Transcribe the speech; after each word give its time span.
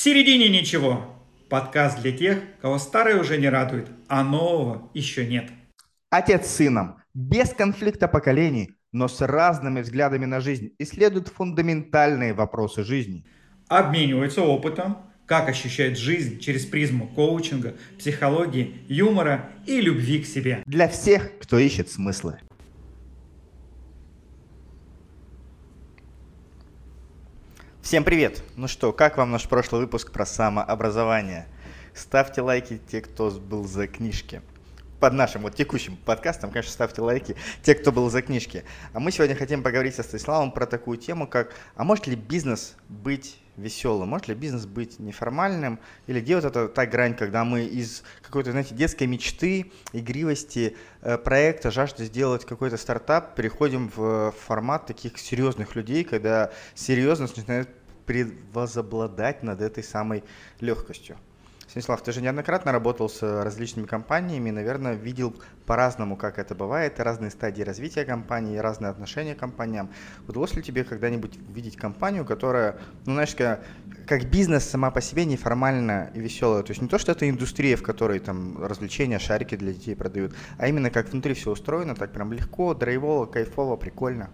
середине 0.00 0.48
ничего. 0.48 1.04
Подкаст 1.50 2.00
для 2.00 2.12
тех, 2.12 2.38
кого 2.62 2.78
старое 2.78 3.20
уже 3.20 3.36
не 3.36 3.50
радует, 3.50 3.88
а 4.08 4.24
нового 4.24 4.90
еще 4.94 5.26
нет. 5.26 5.50
Отец 6.08 6.46
с 6.46 6.56
сыном, 6.56 6.96
без 7.12 7.50
конфликта 7.50 8.08
поколений, 8.08 8.70
но 8.92 9.08
с 9.08 9.20
разными 9.20 9.82
взглядами 9.82 10.24
на 10.24 10.40
жизнь, 10.40 10.70
исследуют 10.78 11.28
фундаментальные 11.28 12.32
вопросы 12.32 12.82
жизни. 12.82 13.26
Обмениваются 13.68 14.42
опытом, 14.42 14.96
как 15.26 15.48
ощущать 15.50 15.98
жизнь 15.98 16.40
через 16.40 16.64
призму 16.64 17.06
коучинга, 17.06 17.74
психологии, 17.98 18.78
юмора 18.88 19.50
и 19.66 19.82
любви 19.82 20.22
к 20.22 20.26
себе. 20.26 20.62
Для 20.64 20.88
всех, 20.88 21.30
кто 21.40 21.58
ищет 21.58 21.90
смыслы. 21.90 22.40
Всем 27.90 28.04
привет! 28.04 28.44
Ну 28.54 28.68
что, 28.68 28.92
как 28.92 29.16
вам 29.16 29.32
наш 29.32 29.48
прошлый 29.48 29.80
выпуск 29.80 30.12
про 30.12 30.24
самообразование? 30.24 31.48
Ставьте 31.92 32.40
лайки 32.40 32.80
те, 32.88 33.00
кто 33.00 33.32
был 33.32 33.66
за 33.66 33.88
книжки. 33.88 34.42
Под 35.00 35.12
нашим 35.12 35.42
вот 35.42 35.56
текущим 35.56 35.96
подкастом, 35.96 36.52
конечно, 36.52 36.70
ставьте 36.70 37.02
лайки 37.02 37.34
те, 37.64 37.74
кто 37.74 37.90
был 37.90 38.08
за 38.08 38.22
книжки. 38.22 38.62
А 38.92 39.00
мы 39.00 39.10
сегодня 39.10 39.34
хотим 39.34 39.64
поговорить 39.64 39.96
со 39.96 40.04
Станиславом 40.04 40.52
про 40.52 40.66
такую 40.66 40.98
тему, 40.98 41.26
как 41.26 41.52
а 41.74 41.82
может 41.82 42.06
ли 42.06 42.14
бизнес 42.14 42.76
быть 42.88 43.40
веселым? 43.56 44.08
Может 44.08 44.28
ли 44.28 44.34
бизнес 44.34 44.66
быть 44.66 44.98
неформальным? 44.98 45.78
Или 46.06 46.20
где 46.20 46.36
вот 46.36 46.44
эта 46.44 46.68
та 46.68 46.86
грань, 46.86 47.14
когда 47.14 47.44
мы 47.44 47.64
из 47.64 48.02
какой-то, 48.22 48.52
знаете, 48.52 48.74
детской 48.74 49.08
мечты, 49.08 49.72
игривости, 49.92 50.76
э, 51.02 51.18
проекта, 51.18 51.70
жажды 51.70 52.04
сделать 52.04 52.44
какой-то 52.44 52.76
стартап, 52.76 53.34
переходим 53.34 53.90
в 53.94 54.32
формат 54.46 54.86
таких 54.86 55.18
серьезных 55.18 55.74
людей, 55.74 56.04
когда 56.04 56.52
серьезность 56.74 57.36
начинает 57.36 57.68
превозобладать 58.10 59.44
над 59.44 59.60
этой 59.60 59.84
самой 59.84 60.24
легкостью. 60.58 61.16
Станислав, 61.68 62.02
ты 62.02 62.10
же 62.10 62.20
неоднократно 62.20 62.72
работал 62.72 63.08
с 63.08 63.22
различными 63.22 63.86
компаниями, 63.86 64.50
наверное, 64.50 64.94
видел 64.94 65.32
по-разному, 65.64 66.16
как 66.16 66.40
это 66.40 66.56
бывает, 66.56 66.98
разные 66.98 67.30
стадии 67.30 67.62
развития 67.62 68.04
компании, 68.04 68.58
разные 68.58 68.90
отношения 68.90 69.36
к 69.36 69.38
компаниям. 69.38 69.90
Удалось 70.26 70.54
ли 70.54 70.62
тебе 70.64 70.82
когда-нибудь 70.82 71.38
увидеть 71.48 71.76
компанию, 71.76 72.24
которая, 72.24 72.78
ну, 73.06 73.12
знаешь, 73.12 73.36
как, 73.36 73.62
как 74.08 74.28
бизнес 74.28 74.64
сама 74.64 74.90
по 74.90 75.00
себе 75.00 75.24
неформальная 75.24 76.10
и 76.12 76.18
веселая? 76.18 76.64
То 76.64 76.72
есть 76.72 76.82
не 76.82 76.88
то, 76.88 76.98
что 76.98 77.12
это 77.12 77.30
индустрия, 77.30 77.76
в 77.76 77.84
которой 77.84 78.18
там 78.18 78.60
развлечения, 78.60 79.20
шарики 79.20 79.54
для 79.54 79.72
детей 79.72 79.94
продают, 79.94 80.34
а 80.58 80.66
именно 80.66 80.90
как 80.90 81.12
внутри 81.12 81.34
все 81.34 81.52
устроено, 81.52 81.94
так 81.94 82.10
прям 82.10 82.32
легко, 82.32 82.74
драйвово, 82.74 83.26
кайфово, 83.26 83.76
прикольно. 83.76 84.30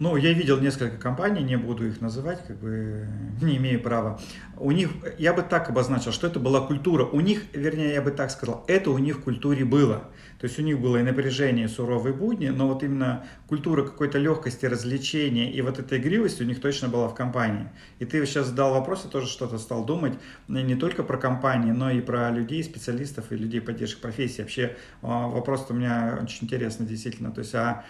Ну, 0.00 0.16
я 0.16 0.32
видел 0.32 0.60
несколько 0.60 0.96
компаний, 0.96 1.42
не 1.42 1.56
буду 1.56 1.86
их 1.88 2.00
называть, 2.00 2.46
как 2.46 2.56
бы 2.58 3.08
не 3.42 3.56
имею 3.56 3.82
права. 3.82 4.20
У 4.56 4.70
них, 4.70 4.90
я 5.18 5.32
бы 5.32 5.42
так 5.42 5.68
обозначил, 5.70 6.12
что 6.12 6.26
это 6.28 6.38
была 6.38 6.60
культура. 6.60 7.04
У 7.04 7.20
них, 7.20 7.44
вернее, 7.52 7.94
я 7.94 8.02
бы 8.02 8.12
так 8.12 8.30
сказал, 8.30 8.64
это 8.68 8.90
у 8.90 8.98
них 8.98 9.18
в 9.18 9.22
культуре 9.22 9.64
было. 9.64 10.04
То 10.38 10.46
есть 10.46 10.58
у 10.58 10.62
них 10.62 10.80
было 10.80 10.98
и 10.98 11.02
напряжение, 11.02 11.64
и 11.64 11.68
суровые 11.68 12.14
будни, 12.14 12.48
но 12.48 12.68
вот 12.68 12.84
именно 12.84 13.26
культура 13.48 13.82
какой-то 13.82 14.18
легкости, 14.18 14.66
развлечения 14.66 15.50
и 15.50 15.60
вот 15.62 15.80
эта 15.80 15.98
игривость 15.98 16.40
у 16.40 16.44
них 16.44 16.60
точно 16.60 16.88
была 16.88 17.08
в 17.08 17.14
компании. 17.14 17.68
И 17.98 18.04
ты 18.04 18.24
сейчас 18.24 18.46
задал 18.46 18.72
вопрос, 18.72 19.02
я 19.04 19.10
тоже 19.10 19.26
что-то 19.26 19.58
стал 19.58 19.84
думать, 19.84 20.14
не 20.46 20.76
только 20.76 21.02
про 21.02 21.18
компании, 21.18 21.72
но 21.72 21.90
и 21.90 22.00
про 22.00 22.30
людей, 22.30 22.62
специалистов 22.62 23.32
и 23.32 23.36
людей 23.36 23.60
поддержки 23.60 24.00
профессии. 24.00 24.42
Вообще 24.42 24.76
а, 25.02 25.26
вопрос 25.26 25.66
у 25.70 25.74
меня 25.74 26.20
очень 26.22 26.44
интересный 26.44 26.86
действительно. 26.86 27.32
То 27.32 27.40
есть, 27.40 27.54
а 27.54 27.84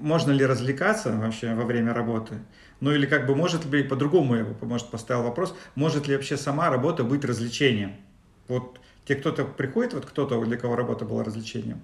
можно 0.00 0.32
ли 0.32 0.44
развлекаться 0.44 1.12
вообще 1.12 1.54
во 1.54 1.64
время 1.64 1.94
работы? 1.94 2.40
Ну 2.80 2.90
или 2.90 3.06
как 3.06 3.26
бы 3.26 3.36
может 3.36 3.64
ли, 3.66 3.84
по-другому 3.84 4.34
я 4.34 4.44
бы, 4.44 4.66
может, 4.66 4.90
поставил 4.90 5.22
вопрос, 5.22 5.54
может 5.76 6.08
ли 6.08 6.16
вообще 6.16 6.36
сама 6.36 6.68
работа 6.68 7.04
быть 7.04 7.24
развлечением? 7.24 7.92
Вот 8.48 8.80
те, 9.04 9.14
кто-то 9.14 9.44
приходит, 9.44 9.94
вот 9.94 10.06
кто-то, 10.06 10.44
для 10.44 10.56
кого 10.56 10.76
работа 10.76 11.04
была 11.04 11.22
развлечением? 11.22 11.80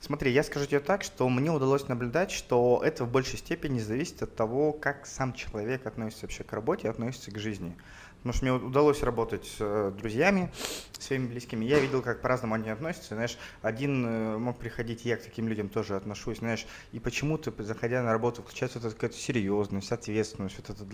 Смотри, 0.00 0.30
я 0.30 0.42
скажу 0.42 0.66
тебе 0.66 0.80
так, 0.80 1.02
что 1.02 1.28
мне 1.28 1.50
удалось 1.50 1.88
наблюдать, 1.88 2.30
что 2.30 2.80
это 2.84 3.04
в 3.04 3.10
большей 3.10 3.38
степени 3.38 3.78
зависит 3.78 4.22
от 4.22 4.36
того, 4.36 4.72
как 4.72 5.06
сам 5.06 5.32
человек 5.32 5.86
относится 5.86 6.26
вообще 6.26 6.44
к 6.44 6.52
работе, 6.52 6.88
относится 6.88 7.30
к 7.30 7.38
жизни. 7.38 7.76
Потому 8.18 8.32
что 8.32 8.44
мне 8.44 8.52
удалось 8.54 9.02
работать 9.02 9.44
с 9.46 9.56
э, 9.60 9.92
друзьями, 9.96 10.50
своими 10.98 11.28
близкими. 11.28 11.64
Я 11.64 11.78
видел, 11.78 12.02
как 12.02 12.22
по-разному 12.22 12.54
они 12.54 12.70
относятся. 12.70 13.14
Знаешь, 13.14 13.38
один 13.62 14.04
э, 14.04 14.38
мог 14.38 14.58
приходить, 14.58 15.04
я 15.04 15.16
к 15.16 15.22
таким 15.22 15.46
людям 15.46 15.68
тоже 15.68 15.94
отношусь, 15.94 16.38
знаешь, 16.38 16.66
и 16.90 16.98
почему-то, 16.98 17.52
заходя 17.62 18.02
на 18.02 18.12
работу, 18.12 18.42
включается 18.42 18.80
вот 18.80 18.88
эта 18.88 18.96
какая-то 18.96 19.16
серьезность, 19.16 19.92
ответственность, 19.92 20.56
вот 20.56 20.70
это 20.70 20.84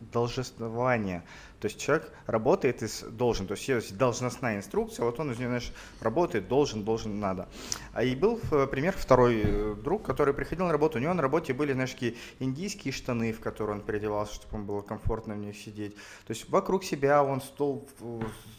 должествование. 0.00 1.22
То 1.62 1.68
есть 1.68 1.78
человек 1.78 2.10
работает 2.26 2.82
и 2.82 2.88
должен, 3.10 3.46
то 3.46 3.54
есть 3.54 3.68
есть 3.68 3.96
должностная 3.96 4.56
инструкция, 4.56 5.04
вот 5.04 5.20
он 5.20 5.30
из 5.30 5.38
нее, 5.38 5.46
знаешь, 5.46 5.72
работает, 6.00 6.48
должен, 6.48 6.82
должен, 6.82 7.20
надо. 7.20 7.48
А 7.92 8.02
и 8.02 8.16
был 8.16 8.40
э, 8.50 8.66
пример 8.66 8.96
второй 8.98 9.76
друг, 9.76 10.02
который 10.02 10.34
приходил 10.34 10.66
на 10.66 10.72
работу, 10.72 10.98
у 10.98 11.00
него 11.00 11.14
на 11.14 11.22
работе 11.22 11.54
были, 11.54 11.72
знаешь, 11.72 11.92
такие 11.92 12.16
индийские 12.40 12.92
штаны, 12.92 13.32
в 13.32 13.38
которые 13.38 13.76
он 13.76 13.82
переодевался, 13.82 14.34
чтобы 14.34 14.56
ему 14.56 14.66
было 14.66 14.80
комфортно 14.80 15.34
в 15.34 15.38
них 15.38 15.56
сидеть. 15.56 15.94
То 15.94 16.32
есть 16.32 16.50
вокруг 16.50 16.82
себя 16.82 17.22
он 17.22 17.40
стол 17.40 17.88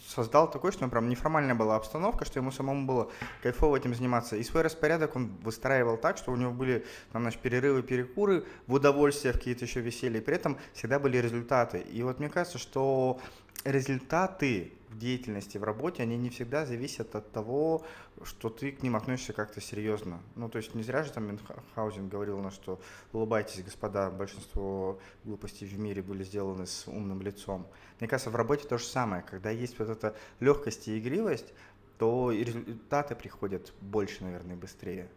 создал 0.08 0.50
такой, 0.50 0.72
что 0.72 0.88
прям 0.88 1.10
неформальная 1.10 1.56
была 1.56 1.76
обстановка, 1.76 2.24
что 2.24 2.40
ему 2.40 2.52
самому 2.52 2.86
было 2.86 3.12
кайфово 3.42 3.78
этим 3.78 3.94
заниматься. 3.96 4.36
И 4.36 4.44
свой 4.44 4.64
распорядок 4.64 5.16
он 5.16 5.36
выстраивал 5.42 5.98
так, 5.98 6.18
что 6.18 6.32
у 6.32 6.36
него 6.36 6.52
были 6.52 6.86
там, 7.12 7.24
значит, 7.24 7.42
перерывы, 7.42 7.84
перекуры, 7.84 8.46
в 8.68 8.74
удовольствие, 8.74 9.34
в 9.34 9.38
какие-то 9.38 9.66
еще 9.66 9.82
веселья, 9.82 10.20
и 10.20 10.24
при 10.24 10.36
этом 10.36 10.58
всегда 10.74 11.00
были 11.00 11.18
результаты. 11.18 11.80
И 11.80 12.04
вот 12.04 12.20
мне 12.20 12.30
кажется, 12.30 12.58
что 12.58 12.93
результаты 13.66 14.74
в 14.90 15.00
деятельности, 15.00 15.58
в 15.58 15.64
работе, 15.64 16.04
они 16.04 16.18
не 16.18 16.30
всегда 16.30 16.66
зависят 16.66 17.16
от 17.16 17.32
того, 17.32 17.84
что 18.24 18.50
ты 18.50 18.72
к 18.72 18.84
ним 18.84 18.96
относишься 18.96 19.34
как-то 19.34 19.60
серьезно. 19.60 20.22
Ну, 20.36 20.50
то 20.50 20.58
есть 20.58 20.76
не 20.76 20.84
зря 20.84 21.04
же 21.04 21.12
там 21.12 21.26
Мюнхгаузен 21.28 22.10
говорил, 22.10 22.40
на 22.40 22.52
что 22.52 22.80
улыбайтесь, 23.12 23.64
господа, 23.64 24.10
большинство 24.12 25.00
глупостей 25.24 25.66
в 25.66 25.80
мире 25.80 26.02
были 26.02 26.24
сделаны 26.24 26.68
с 26.68 26.88
умным 26.88 27.22
лицом. 27.22 27.68
Мне 28.00 28.08
кажется, 28.08 28.30
в 28.30 28.36
работе 28.36 28.68
то 28.68 28.78
же 28.78 28.86
самое. 28.86 29.24
Когда 29.24 29.50
есть 29.50 29.80
вот 29.80 29.90
эта 29.90 30.16
легкость 30.40 30.88
и 30.88 31.00
игривость, 31.00 31.54
то 31.98 32.32
результаты 32.32 33.16
приходят 33.16 33.74
больше, 33.82 34.24
наверное, 34.24 34.56
быстрее. 34.56 35.10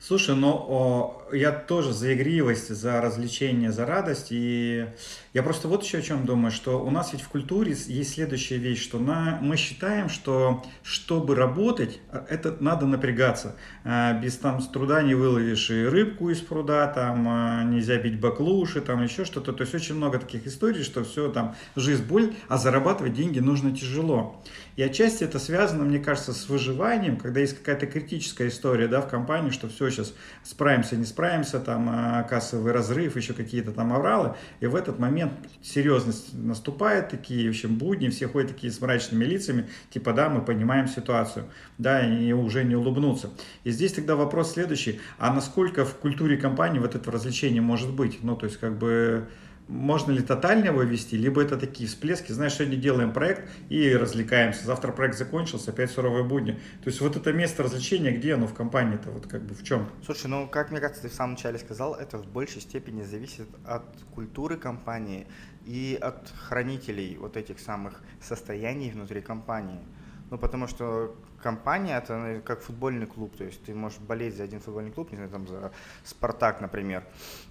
Слушай, 0.00 0.36
ну 0.36 0.50
о, 0.50 1.22
я 1.32 1.50
тоже 1.50 1.92
за 1.92 2.14
игривость, 2.14 2.68
за 2.68 3.00
развлечение, 3.00 3.72
за 3.72 3.84
радость. 3.84 4.28
И 4.30 4.86
я 5.34 5.42
просто 5.42 5.66
вот 5.66 5.82
еще 5.82 5.98
о 5.98 6.02
чем 6.02 6.24
думаю, 6.24 6.52
что 6.52 6.80
у 6.80 6.90
нас 6.90 7.12
ведь 7.12 7.22
в 7.22 7.28
культуре 7.28 7.72
есть 7.72 8.14
следующая 8.14 8.58
вещь, 8.58 8.80
что 8.80 9.00
на, 9.00 9.40
мы 9.42 9.56
считаем, 9.56 10.08
что 10.08 10.64
чтобы 10.84 11.34
работать, 11.34 11.98
а, 12.12 12.24
это 12.30 12.56
надо 12.60 12.86
напрягаться. 12.86 13.56
А, 13.82 14.12
без 14.12 14.36
там 14.36 14.60
с 14.60 14.68
труда 14.68 15.02
не 15.02 15.16
выловишь 15.16 15.68
и 15.70 15.84
рыбку 15.84 16.30
из 16.30 16.38
пруда, 16.38 16.86
там 16.86 17.26
а, 17.28 17.64
нельзя 17.64 17.96
бить 17.98 18.20
баклуши, 18.20 18.80
там 18.80 19.02
еще 19.02 19.24
что-то. 19.24 19.52
То 19.52 19.62
есть 19.62 19.74
очень 19.74 19.96
много 19.96 20.20
таких 20.20 20.46
историй, 20.46 20.84
что 20.84 21.02
все 21.02 21.28
там 21.28 21.56
жизнь 21.74 22.04
боль, 22.04 22.34
а 22.46 22.56
зарабатывать 22.56 23.14
деньги 23.14 23.40
нужно 23.40 23.76
тяжело. 23.76 24.40
И 24.78 24.82
отчасти 24.84 25.24
это 25.24 25.40
связано, 25.40 25.82
мне 25.82 25.98
кажется, 25.98 26.32
с 26.32 26.48
выживанием, 26.48 27.16
когда 27.16 27.40
есть 27.40 27.58
какая-то 27.58 27.88
критическая 27.88 28.46
история 28.46 28.86
да, 28.86 29.00
в 29.00 29.08
компании, 29.08 29.50
что 29.50 29.68
все, 29.68 29.90
сейчас 29.90 30.14
справимся, 30.44 30.96
не 30.96 31.04
справимся, 31.04 31.58
там 31.58 31.88
а, 31.90 32.22
кассовый 32.22 32.70
разрыв, 32.70 33.16
еще 33.16 33.34
какие-то 33.34 33.72
там 33.72 33.92
авралы. 33.92 34.36
И 34.60 34.66
в 34.66 34.76
этот 34.76 35.00
момент 35.00 35.32
серьезность 35.62 36.32
наступает, 36.32 37.08
такие, 37.08 37.48
в 37.48 37.50
общем, 37.50 37.74
будни, 37.74 38.08
все 38.08 38.28
ходят 38.28 38.52
такие 38.52 38.72
с 38.72 38.80
мрачными 38.80 39.24
лицами, 39.24 39.68
типа, 39.90 40.12
да, 40.12 40.28
мы 40.28 40.42
понимаем 40.42 40.86
ситуацию, 40.86 41.46
да, 41.78 42.06
и 42.06 42.30
уже 42.30 42.62
не 42.62 42.76
улыбнуться. 42.76 43.30
И 43.64 43.72
здесь 43.72 43.94
тогда 43.94 44.14
вопрос 44.14 44.52
следующий, 44.52 45.00
а 45.18 45.34
насколько 45.34 45.84
в 45.84 45.96
культуре 45.96 46.36
компании 46.36 46.78
вот 46.78 46.94
это 46.94 47.10
развлечение 47.10 47.62
может 47.62 47.92
быть? 47.92 48.22
Ну, 48.22 48.36
то 48.36 48.46
есть, 48.46 48.58
как 48.58 48.78
бы 48.78 49.26
можно 49.68 50.12
ли 50.12 50.22
тотально 50.22 50.66
его 50.66 50.82
вести, 50.82 51.16
либо 51.16 51.42
это 51.42 51.56
такие 51.56 51.88
всплески, 51.88 52.32
знаешь, 52.32 52.54
сегодня 52.54 52.76
делаем 52.76 53.12
проект 53.12 53.48
и 53.68 53.94
развлекаемся, 53.94 54.64
завтра 54.64 54.92
проект 54.92 55.16
закончился, 55.16 55.70
опять 55.70 55.90
суровые 55.90 56.24
будни. 56.24 56.52
То 56.82 56.88
есть 56.88 57.00
вот 57.00 57.16
это 57.16 57.32
место 57.32 57.62
развлечения, 57.62 58.10
где 58.10 58.34
оно 58.34 58.46
в 58.46 58.54
компании-то, 58.54 59.10
вот 59.10 59.26
как 59.26 59.42
бы 59.42 59.54
в 59.54 59.62
чем? 59.62 59.88
Слушай, 60.04 60.28
ну 60.28 60.48
как 60.48 60.70
мне 60.70 60.80
кажется, 60.80 61.02
ты 61.02 61.08
в 61.08 61.14
самом 61.14 61.32
начале 61.32 61.58
сказал, 61.58 61.94
это 61.94 62.18
в 62.18 62.26
большей 62.26 62.62
степени 62.62 63.02
зависит 63.02 63.48
от 63.64 63.84
культуры 64.14 64.56
компании 64.56 65.26
и 65.66 65.98
от 66.00 66.32
хранителей 66.48 67.16
вот 67.18 67.36
этих 67.36 67.60
самых 67.60 68.02
состояний 68.22 68.90
внутри 68.90 69.20
компании. 69.20 69.80
Ну, 70.30 70.38
потому 70.38 70.66
что 70.66 71.16
компания 71.42 71.96
это 71.96 72.16
ну, 72.16 72.42
как 72.42 72.60
футбольный 72.60 73.06
клуб, 73.06 73.36
то 73.36 73.44
есть 73.44 73.62
ты 73.62 73.74
можешь 73.74 73.98
болеть 73.98 74.36
за 74.36 74.44
один 74.44 74.60
футбольный 74.60 74.90
клуб, 74.90 75.10
не 75.10 75.16
знаю, 75.16 75.30
там 75.30 75.48
за 75.48 75.72
Спартак, 76.04 76.60
например, 76.60 77.04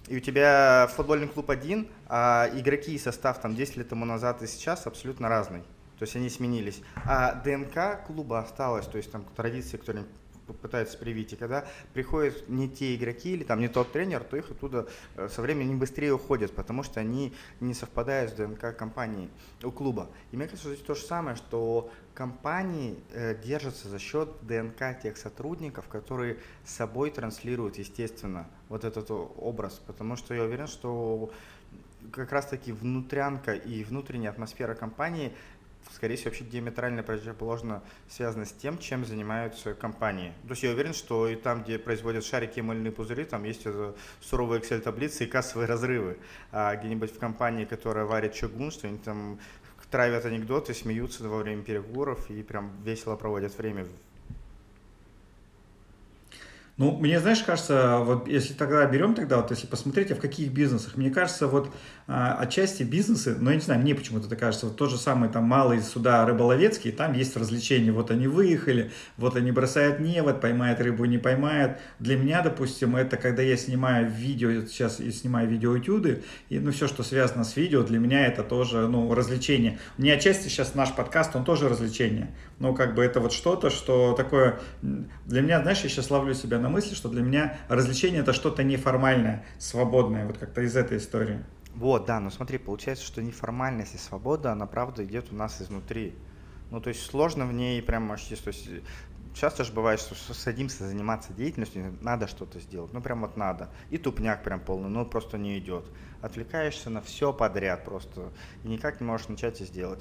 и 0.06 0.16
у 0.16 0.20
тебя 0.20 0.88
футбольный 0.94 1.28
клуб 1.28 1.50
один, 1.50 1.88
а 2.06 2.48
игроки 2.52 2.94
и 2.94 2.98
состав 2.98 3.40
там 3.40 3.56
10 3.56 3.78
лет 3.78 3.88
тому 3.88 4.04
назад 4.04 4.42
и 4.42 4.46
сейчас 4.46 4.86
абсолютно 4.86 5.28
разный. 5.28 5.62
То 5.98 6.04
есть 6.04 6.14
они 6.14 6.30
сменились. 6.30 6.80
А 7.04 7.34
ДНК 7.34 8.06
клуба 8.06 8.38
осталась, 8.38 8.86
то 8.86 8.98
есть 8.98 9.10
там 9.10 9.24
традиции, 9.34 9.76
которые 9.76 10.06
пытаются 10.52 10.98
привить. 10.98 11.32
И 11.32 11.36
когда 11.36 11.66
приходят 11.92 12.48
не 12.48 12.68
те 12.68 12.94
игроки 12.94 13.32
или 13.32 13.44
там 13.44 13.60
не 13.60 13.68
тот 13.68 13.92
тренер, 13.92 14.24
то 14.24 14.36
их 14.36 14.50
оттуда 14.50 14.88
э, 15.16 15.28
со 15.28 15.42
временем 15.42 15.78
быстрее 15.78 16.12
уходят, 16.12 16.52
потому 16.52 16.82
что 16.82 17.00
они 17.00 17.32
не 17.60 17.74
совпадают 17.74 18.32
с 18.32 18.34
ДНК 18.34 18.76
компании 18.76 19.30
у 19.62 19.70
клуба. 19.70 20.08
И 20.32 20.36
мне 20.36 20.46
кажется, 20.46 20.68
здесь 20.68 20.84
то 20.84 20.94
же 20.94 21.02
самое, 21.02 21.36
что 21.36 21.90
компании 22.14 22.98
э, 23.12 23.34
держатся 23.42 23.88
за 23.88 23.98
счет 23.98 24.28
ДНК 24.42 25.00
тех 25.00 25.16
сотрудников, 25.16 25.86
которые 25.88 26.38
с 26.64 26.74
собой 26.74 27.10
транслируют, 27.10 27.78
естественно, 27.78 28.48
вот 28.68 28.84
этот 28.84 29.10
образ. 29.10 29.80
Потому 29.86 30.16
что 30.16 30.34
я 30.34 30.42
уверен, 30.42 30.66
что 30.66 31.30
как 32.12 32.32
раз-таки 32.32 32.72
внутрянка 32.72 33.52
и 33.52 33.84
внутренняя 33.84 34.30
атмосфера 34.30 34.74
компании 34.74 35.32
скорее 35.92 36.16
всего, 36.16 36.30
вообще 36.30 36.44
диаметрально 36.44 37.02
противоположно 37.02 37.82
связано 38.08 38.44
с 38.44 38.52
тем, 38.52 38.78
чем 38.78 39.04
занимаются 39.04 39.74
компании. 39.74 40.32
То 40.44 40.50
есть 40.50 40.62
я 40.62 40.70
уверен, 40.70 40.94
что 40.94 41.28
и 41.28 41.36
там, 41.36 41.62
где 41.62 41.78
производят 41.78 42.24
шарики 42.24 42.58
и 42.58 42.62
мыльные 42.62 42.92
пузыри, 42.92 43.24
там 43.24 43.44
есть 43.44 43.66
суровые 44.20 44.60
Excel-таблицы 44.60 45.24
и 45.24 45.26
кассовые 45.26 45.66
разрывы. 45.66 46.18
А 46.52 46.76
где-нибудь 46.76 47.14
в 47.14 47.18
компании, 47.18 47.64
которая 47.64 48.04
варит 48.04 48.34
чугун, 48.34 48.70
что 48.70 48.86
они 48.88 48.98
там 48.98 49.38
травят 49.90 50.26
анекдоты, 50.26 50.74
смеются 50.74 51.26
во 51.28 51.38
время 51.38 51.62
переговоров 51.62 52.30
и 52.30 52.42
прям 52.42 52.70
весело 52.82 53.16
проводят 53.16 53.56
время 53.56 53.86
ну, 56.78 56.96
мне, 56.96 57.18
знаешь, 57.18 57.42
кажется, 57.42 57.98
вот 57.98 58.28
если 58.28 58.54
тогда 58.54 58.86
берем 58.86 59.14
тогда, 59.14 59.38
вот 59.38 59.50
если 59.50 59.66
посмотреть, 59.66 60.12
а 60.12 60.14
в 60.14 60.20
каких 60.20 60.52
бизнесах, 60.52 60.96
мне 60.96 61.10
кажется, 61.10 61.48
вот 61.48 61.74
а, 62.06 62.34
отчасти 62.34 62.84
бизнесы, 62.84 63.36
ну, 63.36 63.50
я 63.50 63.56
не 63.56 63.62
знаю, 63.62 63.80
мне 63.80 63.96
почему-то 63.96 64.28
так 64.28 64.38
кажется, 64.38 64.66
вот 64.66 64.76
тот 64.76 64.88
же 64.88 64.96
самый 64.96 65.28
там 65.28 65.42
малый 65.42 65.82
суда 65.82 66.24
рыболовецкий, 66.24 66.92
там 66.92 67.14
есть 67.14 67.36
развлечения, 67.36 67.90
вот 67.90 68.12
они 68.12 68.28
выехали, 68.28 68.92
вот 69.16 69.34
они 69.34 69.50
бросают 69.50 69.98
невод, 69.98 70.40
поймают 70.40 70.80
рыбу, 70.80 71.04
не 71.04 71.18
поймают. 71.18 71.78
Для 71.98 72.16
меня, 72.16 72.42
допустим, 72.42 72.94
это 72.94 73.16
когда 73.16 73.42
я 73.42 73.56
снимаю 73.56 74.08
видео, 74.08 74.64
сейчас 74.66 75.00
я 75.00 75.10
снимаю 75.10 75.48
видеоэтюды, 75.48 76.22
и 76.48 76.60
ну 76.60 76.70
все, 76.70 76.86
что 76.86 77.02
связано 77.02 77.42
с 77.42 77.56
видео, 77.56 77.82
для 77.82 77.98
меня 77.98 78.24
это 78.24 78.44
тоже, 78.44 78.86
ну, 78.86 79.12
развлечение. 79.12 79.80
Меня 79.98 80.14
отчасти 80.14 80.46
сейчас 80.46 80.76
наш 80.76 80.94
подкаст, 80.94 81.34
он 81.34 81.44
тоже 81.44 81.68
развлечение. 81.68 82.30
Ну, 82.60 82.72
как 82.72 82.94
бы 82.94 83.04
это 83.04 83.18
вот 83.18 83.32
что-то, 83.32 83.68
что 83.68 84.12
такое, 84.12 84.60
для 84.80 85.42
меня, 85.42 85.60
знаешь, 85.60 85.80
я 85.80 85.88
сейчас 85.88 86.10
ловлю 86.10 86.34
себя 86.34 86.58
на 86.58 86.67
на 86.68 86.74
мысли, 86.74 86.94
что 86.94 87.08
для 87.08 87.22
меня 87.22 87.58
развлечение 87.68 88.20
это 88.20 88.32
что-то 88.32 88.62
неформальное, 88.62 89.44
свободное, 89.58 90.26
вот 90.26 90.36
как-то 90.38 90.60
из 90.60 90.76
этой 90.76 90.98
истории. 90.98 91.42
Вот, 91.74 92.06
да, 92.06 92.20
но 92.20 92.30
смотри, 92.30 92.58
получается, 92.58 93.04
что 93.04 93.22
неформальность 93.22 93.94
и 93.94 93.98
свобода, 93.98 94.52
она 94.52 94.66
правда 94.66 95.04
идет 95.04 95.32
у 95.32 95.34
нас 95.34 95.62
изнутри. 95.62 96.14
Ну, 96.70 96.80
то 96.80 96.88
есть 96.88 97.06
сложно 97.06 97.46
в 97.46 97.52
ней 97.54 97.80
прям 97.80 98.12
аж, 98.12 98.22
то 98.24 98.48
есть 98.48 98.68
часто 99.34 99.64
же 99.64 99.72
бывает, 99.72 100.00
что 100.00 100.14
садимся 100.34 100.86
заниматься 100.86 101.32
деятельностью, 101.32 101.96
надо 102.00 102.26
что-то 102.26 102.60
сделать, 102.60 102.92
ну 102.92 103.00
прям 103.00 103.20
вот 103.20 103.36
надо. 103.36 103.70
И 103.90 103.98
тупняк 103.98 104.42
прям 104.42 104.60
полный, 104.60 104.88
ну 104.88 105.04
просто 105.06 105.38
не 105.38 105.58
идет 105.58 105.84
отвлекаешься 106.20 106.90
на 106.90 107.00
все 107.00 107.32
подряд 107.32 107.84
просто 107.84 108.32
и 108.64 108.68
никак 108.68 109.00
не 109.00 109.06
можешь 109.06 109.28
начать 109.28 109.60
и 109.60 109.64
сделать. 109.64 110.00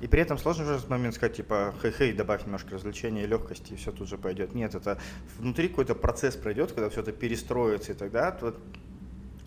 И 0.00 0.06
при 0.06 0.20
этом 0.20 0.38
сложно 0.38 0.64
в 0.64 0.70
этот 0.70 0.88
момент 0.88 1.14
сказать, 1.14 1.36
типа, 1.36 1.74
хей-хей, 1.82 2.12
добавь 2.12 2.44
немножко 2.44 2.74
развлечения 2.74 3.24
и 3.24 3.26
легкости, 3.26 3.72
и 3.72 3.76
все 3.76 3.92
тут 3.92 4.08
же 4.08 4.18
пойдет. 4.18 4.54
Нет, 4.54 4.74
это 4.74 4.98
внутри 5.38 5.68
какой-то 5.68 5.94
процесс 5.94 6.36
пройдет, 6.36 6.72
когда 6.72 6.90
все 6.90 7.00
это 7.00 7.12
перестроится, 7.12 7.92
и 7.92 7.94
тогда 7.94 8.30
то, 8.30 8.54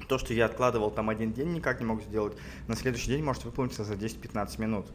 то, 0.08 0.18
что 0.18 0.34
я 0.34 0.46
откладывал 0.46 0.92
там 0.92 1.10
один 1.10 1.34
день, 1.34 1.54
никак 1.54 1.80
не 1.80 1.86
мог 1.86 2.02
сделать, 2.04 2.36
на 2.68 2.76
следующий 2.76 3.10
день 3.10 3.24
может 3.24 3.46
выполниться 3.46 3.84
за 3.84 3.94
10-15 3.94 4.62
минут 4.62 4.88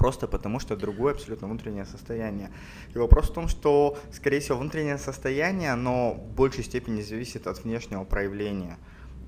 просто 0.00 0.26
потому 0.26 0.60
что 0.60 0.76
другое 0.76 1.12
абсолютно 1.12 1.46
внутреннее 1.46 1.84
состояние. 1.84 2.50
И 2.94 2.98
вопрос 2.98 3.28
в 3.28 3.34
том, 3.34 3.48
что, 3.48 3.98
скорее 4.14 4.40
всего, 4.40 4.56
внутреннее 4.56 4.96
состояние, 4.96 5.72
оно 5.72 6.14
в 6.14 6.34
большей 6.34 6.64
степени 6.64 7.02
зависит 7.02 7.46
от 7.46 7.62
внешнего 7.64 8.04
проявления. 8.04 8.78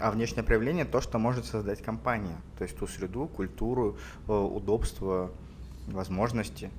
А 0.01 0.11
внешнее 0.11 0.45
проявление 0.45 0.87
то, 0.87 1.03
что 1.03 1.19
может 1.19 1.45
создать 1.45 1.83
компания. 1.83 2.41
То 2.57 2.65
есть 2.65 2.75
ту 2.79 2.87
среду, 2.87 3.27
культуру, 3.27 3.99
э, 4.27 4.33
удобства, 4.33 5.31
возможности. 5.89 6.71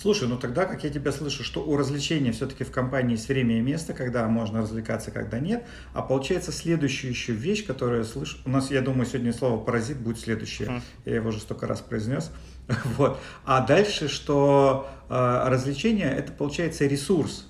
Слушай, 0.00 0.28
ну 0.28 0.36
тогда, 0.38 0.64
как 0.64 0.84
я 0.84 0.90
тебя 0.90 1.10
слышу, 1.10 1.42
что 1.42 1.60
у 1.64 1.76
развлечения 1.76 2.30
все-таки 2.30 2.62
в 2.62 2.70
компании 2.70 3.16
есть 3.16 3.28
время 3.28 3.58
и 3.58 3.60
место, 3.60 3.94
когда 3.94 4.28
можно 4.28 4.60
развлекаться, 4.60 5.10
когда 5.10 5.40
нет. 5.40 5.64
А 5.92 6.02
получается 6.02 6.52
следующая 6.52 7.08
еще 7.08 7.32
вещь, 7.32 7.66
которую 7.66 7.98
я 7.98 8.04
слышу, 8.04 8.38
у 8.44 8.50
нас, 8.50 8.70
я 8.70 8.80
думаю, 8.80 9.06
сегодня 9.06 9.32
слово 9.32 9.60
паразит 9.60 9.98
будет 9.98 10.20
следующее. 10.20 10.68
Mm. 10.68 10.82
Я 11.04 11.14
его 11.16 11.30
уже 11.30 11.40
столько 11.40 11.66
раз 11.66 11.80
произнес. 11.80 12.30
Вот. 12.96 13.18
А 13.44 13.66
дальше, 13.66 14.08
что 14.08 14.88
э, 15.08 15.48
развлечение 15.48 16.12
это 16.12 16.30
получается 16.32 16.86
ресурс. 16.86 17.46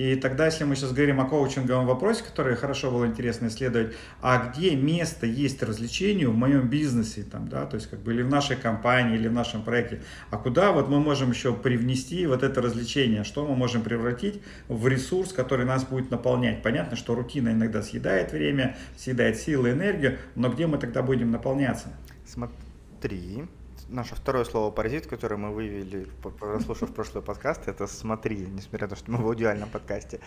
И 0.00 0.16
тогда, 0.16 0.46
если 0.46 0.64
мы 0.64 0.76
сейчас 0.76 0.92
говорим 0.92 1.20
о 1.20 1.26
коучинговом 1.26 1.84
вопросе, 1.84 2.24
который 2.24 2.56
хорошо 2.56 2.90
было 2.90 3.04
интересно 3.04 3.48
исследовать, 3.48 3.94
а 4.22 4.48
где 4.48 4.74
место 4.74 5.26
есть 5.26 5.62
развлечению 5.62 6.30
в 6.30 6.36
моем 6.36 6.70
бизнесе, 6.70 7.22
там, 7.22 7.50
да, 7.50 7.66
то 7.66 7.74
есть 7.74 7.90
как 7.90 8.00
бы 8.00 8.14
или 8.14 8.22
в 8.22 8.30
нашей 8.30 8.56
компании, 8.56 9.16
или 9.16 9.28
в 9.28 9.34
нашем 9.34 9.62
проекте, 9.62 10.00
а 10.30 10.38
куда 10.38 10.72
вот 10.72 10.88
мы 10.88 11.00
можем 11.00 11.32
еще 11.32 11.52
привнести 11.52 12.26
вот 12.26 12.42
это 12.42 12.62
развлечение, 12.62 13.24
что 13.24 13.46
мы 13.46 13.54
можем 13.54 13.82
превратить 13.82 14.40
в 14.68 14.88
ресурс, 14.88 15.34
который 15.34 15.66
нас 15.66 15.84
будет 15.84 16.10
наполнять. 16.10 16.62
Понятно, 16.62 16.96
что 16.96 17.14
рутина 17.14 17.50
иногда 17.50 17.82
съедает 17.82 18.32
время, 18.32 18.78
съедает 18.96 19.36
силы, 19.36 19.72
энергию, 19.72 20.16
но 20.34 20.48
где 20.48 20.66
мы 20.66 20.78
тогда 20.78 21.02
будем 21.02 21.30
наполняться? 21.30 21.88
Смотри, 22.24 23.44
наше 23.90 24.14
второе 24.14 24.44
слово 24.44 24.70
паразит, 24.70 25.06
которое 25.06 25.36
мы 25.36 25.50
вывели, 25.52 26.08
прослушав 26.38 26.94
прошлый 26.94 27.22
подкаст, 27.22 27.68
это 27.68 27.86
смотри, 27.86 28.38
несмотря 28.38 28.86
на 28.86 28.94
то, 28.94 28.96
что 28.96 29.10
мы 29.10 29.18
в 29.18 29.26
аудиальном 29.26 29.68
подкасте. 29.68 30.20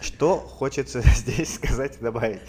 Что 0.00 0.36
хочется 0.38 1.00
здесь 1.16 1.54
сказать 1.54 1.96
и 1.96 2.00
добавить? 2.00 2.40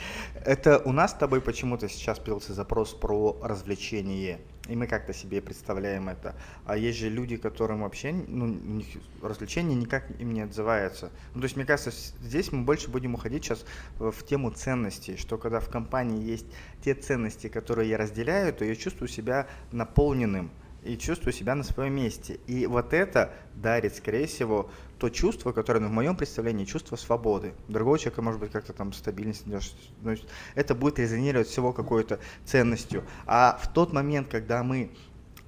Это 0.45 0.79
у 0.79 0.91
нас 0.91 1.11
с 1.11 1.13
тобой 1.15 1.41
почему-то 1.41 1.89
сейчас 1.89 2.19
появился 2.19 2.53
запрос 2.53 2.93
про 2.93 3.37
развлечение, 3.41 4.39
и 4.69 4.75
мы 4.75 4.87
как-то 4.87 5.13
себе 5.13 5.41
представляем 5.41 6.09
это. 6.09 6.35
А 6.65 6.77
есть 6.77 6.97
же 6.99 7.09
люди, 7.09 7.37
которым 7.37 7.81
вообще 7.81 8.11
ну, 8.11 8.45
у 8.45 8.47
них 8.49 8.87
развлечение 9.21 9.75
никак 9.75 10.09
им 10.19 10.33
не 10.33 10.41
отзывается. 10.41 11.11
Ну, 11.33 11.41
то 11.41 11.45
есть, 11.45 11.55
мне 11.55 11.65
кажется, 11.65 11.91
здесь 12.21 12.51
мы 12.51 12.63
больше 12.63 12.89
будем 12.89 13.15
уходить 13.15 13.43
сейчас 13.43 13.65
в 13.97 14.23
тему 14.23 14.51
ценностей, 14.51 15.17
что 15.17 15.37
когда 15.37 15.59
в 15.59 15.69
компании 15.69 16.23
есть 16.23 16.45
те 16.83 16.93
ценности, 16.93 17.47
которые 17.47 17.89
я 17.89 17.97
разделяю, 17.97 18.53
то 18.53 18.63
я 18.65 18.75
чувствую 18.75 19.07
себя 19.07 19.47
наполненным 19.71 20.51
и 20.83 20.97
чувствую 20.97 21.33
себя 21.33 21.55
на 21.55 21.63
своем 21.63 21.95
месте. 21.95 22.39
И 22.47 22.65
вот 22.65 22.93
это 22.93 23.33
дарит, 23.55 23.95
скорее 23.95 24.27
всего, 24.27 24.69
то 24.97 25.09
чувство, 25.09 25.51
которое 25.51 25.79
ну, 25.79 25.87
в 25.87 25.91
моем 25.91 26.15
представлении 26.15 26.65
чувство 26.65 26.95
свободы. 26.95 27.53
Другого 27.67 27.97
человека 27.97 28.21
может 28.21 28.39
быть 28.39 28.51
как-то 28.51 28.73
там 28.73 28.93
стабильность. 28.93 29.45
Ну, 29.45 30.15
это 30.55 30.75
будет 30.75 30.99
резонировать 30.99 31.47
всего 31.47 31.73
какой-то 31.73 32.19
ценностью. 32.45 33.03
А 33.25 33.59
в 33.61 33.71
тот 33.73 33.93
момент, 33.93 34.27
когда 34.29 34.63
мы 34.63 34.91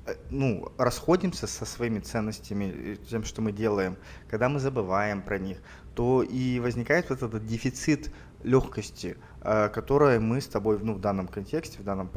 э, 0.05 0.15
ну, 0.29 0.71
расходимся 0.77 1.47
со 1.47 1.65
своими 1.65 1.99
ценностями, 1.99 2.97
тем, 3.09 3.23
что 3.23 3.41
мы 3.41 3.51
делаем, 3.51 3.97
когда 4.29 4.49
мы 4.49 4.59
забываем 4.59 5.21
про 5.21 5.37
них, 5.37 5.57
то 5.95 6.23
и 6.23 6.59
возникает 6.59 7.09
вот 7.09 7.21
этот 7.21 7.45
дефицит 7.45 8.11
легкости, 8.43 9.17
э, 9.41 9.69
которое 9.69 10.19
мы 10.19 10.41
с 10.41 10.47
тобой 10.47 10.79
ну, 10.81 10.93
в 10.93 11.01
данном 11.01 11.27
контексте, 11.27 11.79
в 11.79 11.83
данном 11.83 12.09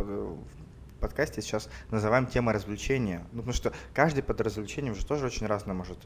подкасте 1.05 1.43
сейчас 1.43 1.69
называем 1.91 2.27
темой 2.27 2.55
развлечения. 2.55 3.27
Ну, 3.33 3.39
потому 3.39 3.53
что 3.53 3.73
каждый 3.93 4.23
под 4.23 4.41
развлечением 4.41 4.95
же 4.95 5.05
тоже 5.05 5.27
очень 5.27 5.47
разное 5.47 5.75
может 5.75 5.99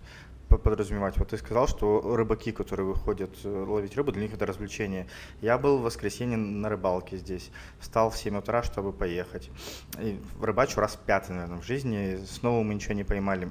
подразумевать. 0.49 1.17
Вот 1.19 1.29
ты 1.29 1.39
сказал, 1.39 1.69
что 1.69 2.17
рыбаки, 2.17 2.51
которые 2.51 2.87
выходят 2.87 3.31
э, 3.45 3.49
ловить 3.49 3.97
рыбу, 3.97 4.11
для 4.11 4.23
них 4.23 4.35
это 4.35 4.45
развлечение. 4.45 5.07
Я 5.41 5.57
был 5.57 5.79
в 5.79 5.83
воскресенье 5.83 6.37
на 6.37 6.69
рыбалке 6.69 7.17
здесь. 7.17 7.51
Встал 7.79 8.11
в 8.11 8.19
7 8.19 8.39
утра, 8.39 8.65
чтобы 8.65 8.93
поехать. 8.93 9.51
И 10.01 10.21
рыбачу 10.41 10.81
раз 10.81 10.99
пятый, 11.07 11.33
наверное, 11.33 11.61
в 11.61 11.65
жизни. 11.65 12.19
Снова 12.27 12.65
мы 12.65 12.75
ничего 12.75 12.95
не 12.95 13.05
поймали. 13.05 13.49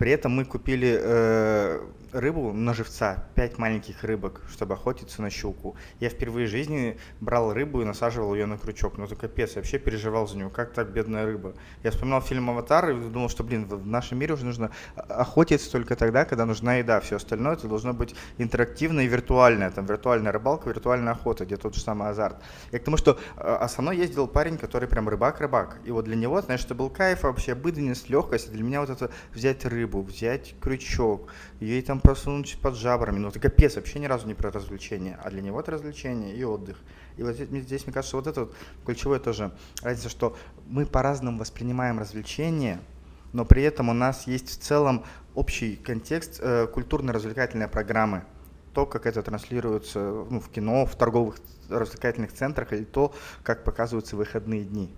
При 0.00 0.12
этом 0.12 0.32
мы 0.32 0.46
купили 0.46 0.98
э, 0.98 1.78
рыбу 2.12 2.52
на 2.52 2.74
живца, 2.74 3.24
5 3.34 3.58
маленьких 3.58 4.02
рыбок, 4.02 4.40
чтобы 4.50 4.74
охотиться 4.74 5.22
на 5.22 5.30
щуку. 5.30 5.76
Я 6.00 6.08
впервые 6.08 6.46
в 6.46 6.50
жизни 6.50 6.98
брал 7.20 7.52
рыбу 7.52 7.82
и 7.82 7.84
насаживал 7.84 8.34
ее 8.34 8.46
на 8.46 8.58
крючок. 8.58 8.98
Ну 8.98 9.04
это 9.04 9.14
капец, 9.14 9.50
я 9.50 9.56
вообще 9.56 9.78
переживал 9.78 10.26
за 10.26 10.36
нее, 10.36 10.50
как 10.50 10.72
так 10.72 10.90
бедная 10.90 11.26
рыба. 11.26 11.54
Я 11.82 11.90
вспоминал 11.90 12.20
фильм 12.20 12.50
«Аватар» 12.50 12.90
и 12.90 12.94
думал, 12.94 13.28
что, 13.28 13.44
блин, 13.44 13.66
в 13.66 13.86
нашем 13.86 14.18
мире 14.18 14.34
уже 14.34 14.44
нужно 14.44 14.70
охотиться 14.94 15.70
только 15.70 15.96
тогда, 15.96 16.24
когда 16.24 16.46
нужна 16.46 16.76
еда. 16.76 17.00
Все 17.00 17.16
остальное 17.16 17.54
это 17.54 17.68
должно 17.68 17.92
быть 17.92 18.14
интерактивно 18.38 19.00
и 19.00 19.06
виртуальное. 19.06 19.70
Там 19.70 19.86
виртуальная 19.86 20.32
рыбалка, 20.32 20.68
виртуальная 20.68 21.12
охота, 21.12 21.44
где 21.44 21.56
тот 21.56 21.74
же 21.74 21.80
самый 21.80 22.08
азарт. 22.08 22.36
Я 22.72 22.78
к 22.78 22.84
тому, 22.84 22.96
что 22.96 23.18
а, 23.36 23.58
а 23.60 23.68
со 23.68 23.82
ездил 23.90 24.26
парень, 24.28 24.58
который 24.58 24.88
прям 24.88 25.08
рыбак-рыбак. 25.08 25.80
И 25.84 25.90
вот 25.90 26.04
для 26.04 26.16
него, 26.16 26.40
знаешь, 26.42 26.64
это 26.64 26.74
был 26.74 26.90
кайф 26.90 27.22
вообще, 27.22 27.52
обыденность, 27.52 28.08
легкость. 28.08 28.52
Для 28.52 28.62
меня 28.62 28.80
вот 28.80 28.90
это 28.90 29.10
взять 29.32 29.64
рыбу, 29.64 29.89
рыбу, 29.90 30.02
взять 30.02 30.54
крючок, 30.60 31.32
ей 31.60 31.82
там 31.82 32.00
просунуть 32.00 32.58
под 32.60 32.76
жабрами. 32.76 33.18
Ну, 33.18 33.28
это 33.28 33.40
капец, 33.40 33.76
вообще 33.76 33.98
ни 33.98 34.06
разу 34.06 34.26
не 34.26 34.34
про 34.34 34.50
развлечение. 34.50 35.18
А 35.22 35.30
для 35.30 35.42
него 35.42 35.60
это 35.60 35.72
развлечение 35.72 36.34
и 36.34 36.44
отдых. 36.44 36.76
И 37.16 37.22
вот 37.22 37.36
здесь, 37.36 37.86
мне 37.86 37.92
кажется, 37.92 38.16
вот 38.16 38.26
это 38.26 38.40
вот 38.42 38.54
ключевое 38.86 39.18
тоже 39.18 39.52
разница, 39.82 40.08
что 40.08 40.36
мы 40.66 40.86
по-разному 40.86 41.38
воспринимаем 41.38 41.98
развлечение, 41.98 42.80
но 43.32 43.44
при 43.44 43.62
этом 43.62 43.88
у 43.88 43.92
нас 43.92 44.26
есть 44.26 44.48
в 44.48 44.62
целом 44.62 45.04
общий 45.34 45.76
контекст 45.76 46.40
э, 46.40 46.66
культурно-развлекательной 46.66 47.68
программы. 47.68 48.24
То, 48.72 48.86
как 48.86 49.06
это 49.06 49.22
транслируется 49.22 49.98
ну, 50.30 50.40
в 50.40 50.48
кино, 50.48 50.86
в 50.86 50.94
торговых 50.94 51.38
развлекательных 51.68 52.32
центрах, 52.32 52.72
или 52.72 52.84
то, 52.84 53.12
как 53.42 53.64
показываются 53.64 54.16
выходные 54.16 54.64
дни. 54.64 54.94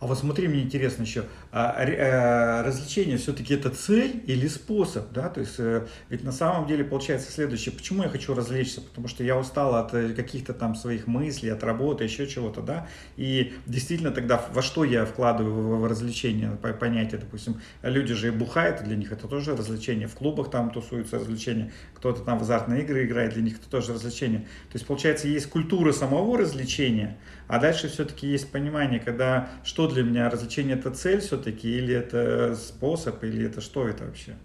А 0.00 0.06
вот 0.06 0.18
смотри, 0.18 0.48
мне 0.48 0.60
интересно 0.60 1.02
еще, 1.02 1.24
а, 1.50 1.74
а, 1.78 2.62
развлечение 2.62 3.16
все-таки 3.16 3.54
это 3.54 3.70
цель 3.70 4.22
или 4.26 4.48
способ, 4.48 5.12
да, 5.12 5.28
то 5.28 5.40
есть 5.40 5.54
э, 5.58 5.86
ведь 6.10 6.24
на 6.24 6.32
самом 6.32 6.66
деле 6.66 6.84
получается 6.84 7.32
следующее, 7.32 7.74
почему 7.74 8.02
я 8.02 8.08
хочу 8.08 8.34
развлечься, 8.34 8.80
потому 8.80 9.08
что 9.08 9.24
я 9.24 9.38
устал 9.38 9.76
от 9.76 9.94
э, 9.94 10.12
каких-то 10.12 10.52
там 10.52 10.74
своих 10.74 11.06
мыслей, 11.06 11.50
от 11.50 11.62
работы, 11.62 12.04
еще 12.04 12.26
чего-то, 12.26 12.60
да, 12.60 12.88
и 13.16 13.54
действительно 13.66 14.10
тогда 14.10 14.44
во 14.52 14.62
что 14.62 14.84
я 14.84 15.06
вкладываю 15.06 15.78
в 15.78 15.86
развлечение, 15.86 16.50
понятие, 16.80 17.20
допустим, 17.20 17.60
люди 17.82 18.14
же 18.14 18.28
и 18.28 18.30
бухают, 18.30 18.82
для 18.82 18.96
них 18.96 19.12
это 19.12 19.28
тоже 19.28 19.56
развлечение, 19.56 20.08
в 20.08 20.14
клубах 20.14 20.50
там 20.50 20.70
тусуются 20.70 21.18
развлечения, 21.18 21.72
кто-то 21.94 22.20
там 22.22 22.38
в 22.38 22.42
азартные 22.42 22.82
игры 22.82 23.06
играет, 23.06 23.34
для 23.34 23.42
них 23.42 23.58
это 23.58 23.70
тоже 23.70 23.94
развлечение, 23.94 24.40
то 24.40 24.74
есть 24.74 24.86
получается 24.86 25.28
есть 25.28 25.48
культура 25.48 25.92
самого 25.92 26.36
развлечения, 26.36 27.16
а 27.46 27.58
дальше 27.58 27.88
все-таки 27.88 28.26
есть 28.26 28.50
понимание, 28.50 29.00
когда 29.00 29.48
что 29.64 29.86
для 29.88 30.02
меня 30.02 30.30
развлечение 30.30 30.76
это 30.76 30.90
цель 30.90 31.20
все-таки, 31.20 31.68
или 31.76 31.94
это 31.94 32.54
способ, 32.56 33.22
или 33.24 33.46
это 33.46 33.60
что 33.60 33.86
это 33.88 34.04
вообще? 34.04 34.36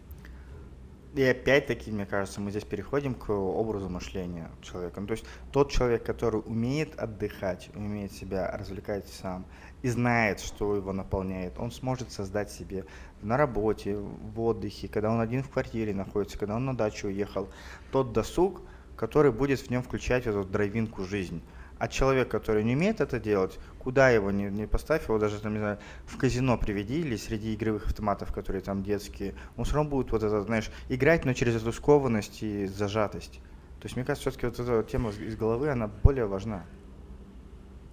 И 1.15 1.23
опять-таки, 1.23 1.89
мне 1.89 2.05
кажется, 2.05 2.39
мы 2.39 2.51
здесь 2.51 2.63
переходим 2.63 3.15
к 3.15 3.31
образу 3.31 3.89
мышления 3.89 4.51
человека. 4.61 5.01
Ну, 5.01 5.07
то 5.07 5.13
есть 5.13 5.25
тот 5.51 5.71
человек, 5.71 6.03
который 6.03 6.39
умеет 6.45 6.99
отдыхать, 6.99 7.71
умеет 7.73 8.11
себя 8.11 8.55
развлекать 8.55 9.07
сам 9.07 9.45
и 9.81 9.89
знает, 9.89 10.39
что 10.39 10.75
его 10.75 10.93
наполняет, 10.93 11.57
он 11.57 11.71
сможет 11.71 12.11
создать 12.11 12.51
себе 12.51 12.85
на 13.23 13.37
работе, 13.37 13.97
в 13.97 14.39
отдыхе, 14.39 14.87
когда 14.87 15.09
он 15.09 15.19
один 15.19 15.41
в 15.41 15.49
квартире 15.49 15.95
находится, 15.95 16.37
когда 16.37 16.55
он 16.55 16.65
на 16.65 16.77
дачу 16.77 17.07
уехал, 17.07 17.49
тот 17.91 18.13
досуг, 18.13 18.61
который 18.95 19.31
будет 19.31 19.59
в 19.59 19.69
нем 19.71 19.81
включать 19.81 20.27
эту 20.27 20.43
драйвинку 20.43 21.05
жизнь. 21.05 21.41
А 21.79 21.87
человек, 21.87 22.29
который 22.29 22.63
не 22.63 22.75
умеет 22.75 23.01
это 23.01 23.19
делать, 23.19 23.57
куда 23.79 24.09
его 24.09 24.31
не, 24.31 24.51
не 24.51 24.67
поставь, 24.67 25.05
его 25.05 25.17
даже 25.17 25.39
там, 25.39 25.53
не 25.53 25.59
знаю, 25.59 25.79
в 26.05 26.17
казино 26.17 26.57
приведи 26.57 26.99
или 26.99 27.15
среди 27.15 27.55
игровых 27.55 27.87
автоматов, 27.87 28.33
которые 28.33 28.61
там 28.61 28.83
детские, 28.83 29.33
он 29.55 29.63
все 29.63 29.75
равно 29.75 29.89
будет 29.89 30.11
вот 30.11 30.21
это, 30.21 30.41
знаешь, 30.41 30.69
играть, 30.89 31.25
но 31.25 31.33
через 31.33 31.55
эту 31.55 31.71
скованность 31.71 32.43
и 32.43 32.65
зажатость. 32.67 33.39
То 33.79 33.85
есть, 33.85 33.95
мне 33.95 34.03
кажется, 34.03 34.29
все-таки 34.29 34.45
вот 34.45 34.59
эта 34.59 34.83
тема 34.89 35.11
из 35.11 35.37
головы, 35.37 35.69
она 35.69 35.87
более 35.87 36.25
важна. 36.25 36.65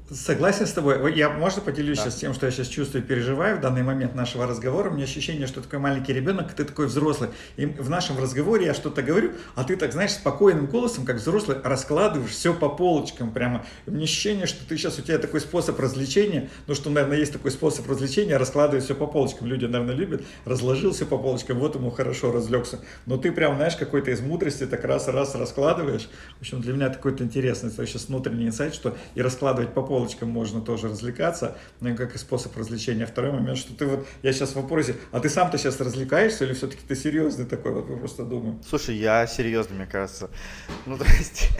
Согласен 0.08 0.68
с 0.68 0.72
тобой. 0.72 1.16
Я, 1.16 1.30
можно 1.30 1.60
поделюсь 1.60 1.98
да. 1.98 2.04
сейчас 2.04 2.14
тем, 2.14 2.32
что 2.32 2.46
я 2.46 2.52
сейчас 2.52 2.68
чувствую 2.68 3.02
и 3.02 3.06
переживаю 3.06 3.56
в 3.56 3.60
данный 3.60 3.82
момент 3.82 4.14
нашего 4.14 4.46
разговора. 4.46 4.88
У 4.88 4.92
меня 4.92 5.02
ощущение, 5.02 5.48
что 5.48 5.60
такой 5.60 5.80
маленький 5.80 6.12
ребенок, 6.12 6.52
ты 6.52 6.64
такой 6.64 6.86
взрослый. 6.86 7.30
И 7.56 7.66
в 7.66 7.90
нашем 7.90 8.16
разговоре 8.16 8.66
я 8.66 8.74
что-то 8.74 9.02
говорю, 9.02 9.32
а 9.56 9.64
ты 9.64 9.76
так, 9.76 9.90
знаешь, 9.90 10.12
спокойным 10.12 10.66
голосом, 10.66 11.04
как 11.04 11.16
взрослый, 11.16 11.56
раскладываешь 11.60 12.30
все 12.30 12.54
по 12.54 12.68
полочкам 12.68 13.32
прямо. 13.32 13.66
У 13.86 13.90
меня 13.90 14.04
ощущение, 14.04 14.46
что 14.46 14.64
ты 14.64 14.76
сейчас, 14.76 14.96
у 15.00 15.02
тебя 15.02 15.18
такой 15.18 15.40
способ 15.40 15.80
развлечения, 15.80 16.50
ну 16.68 16.76
что, 16.76 16.88
наверное, 16.88 17.18
есть 17.18 17.32
такой 17.32 17.50
способ 17.50 17.88
развлечения, 17.90 18.36
раскладывать 18.36 18.84
все 18.84 18.94
по 18.94 19.08
полочкам. 19.08 19.48
Люди, 19.48 19.64
наверное, 19.64 19.96
любят. 19.96 20.22
Разложил 20.44 20.92
все 20.92 21.04
по 21.04 21.18
полочкам, 21.18 21.58
вот 21.58 21.74
ему 21.74 21.90
хорошо 21.90 22.30
разлегся. 22.30 22.78
Но 23.06 23.16
ты 23.16 23.32
прям, 23.32 23.56
знаешь, 23.56 23.74
какой-то 23.74 24.12
из 24.12 24.20
мудрости 24.20 24.66
так 24.66 24.84
раз-раз 24.84 25.34
раскладываешь. 25.34 26.08
В 26.38 26.42
общем, 26.42 26.60
для 26.60 26.74
меня 26.74 26.90
такой-то 26.90 27.24
интересный, 27.24 27.70
это 27.70 27.84
сейчас 27.86 28.06
внутренний 28.06 28.46
инсайт, 28.46 28.72
что 28.72 28.96
и 29.16 29.20
раскладывать 29.20 29.74
по 29.74 29.82
полочкам 29.82 29.95
полочкам 29.96 30.28
можно 30.28 30.60
тоже 30.60 30.88
развлекаться, 30.88 31.56
но 31.80 31.96
как 31.96 32.14
и 32.14 32.18
способ 32.18 32.54
развлечения. 32.54 33.06
Второй 33.06 33.32
момент, 33.32 33.56
что 33.56 33.74
ты 33.74 33.86
вот, 33.86 34.06
я 34.22 34.34
сейчас 34.34 34.50
в 34.50 34.56
вопросе, 34.56 34.96
а 35.10 35.20
ты 35.20 35.30
сам-то 35.30 35.56
сейчас 35.56 35.80
развлекаешься 35.80 36.44
или 36.44 36.52
все-таки 36.52 36.82
ты 36.86 36.94
серьезный 36.94 37.46
такой, 37.46 37.72
вот 37.72 37.88
я 37.88 37.96
просто 37.96 38.24
думаю? 38.24 38.58
Слушай, 38.68 38.96
я 38.96 39.26
серьезный, 39.26 39.76
мне 39.76 39.86
кажется. 39.86 40.28
Ну, 40.84 40.98
то 40.98 41.04
есть... 41.04 41.48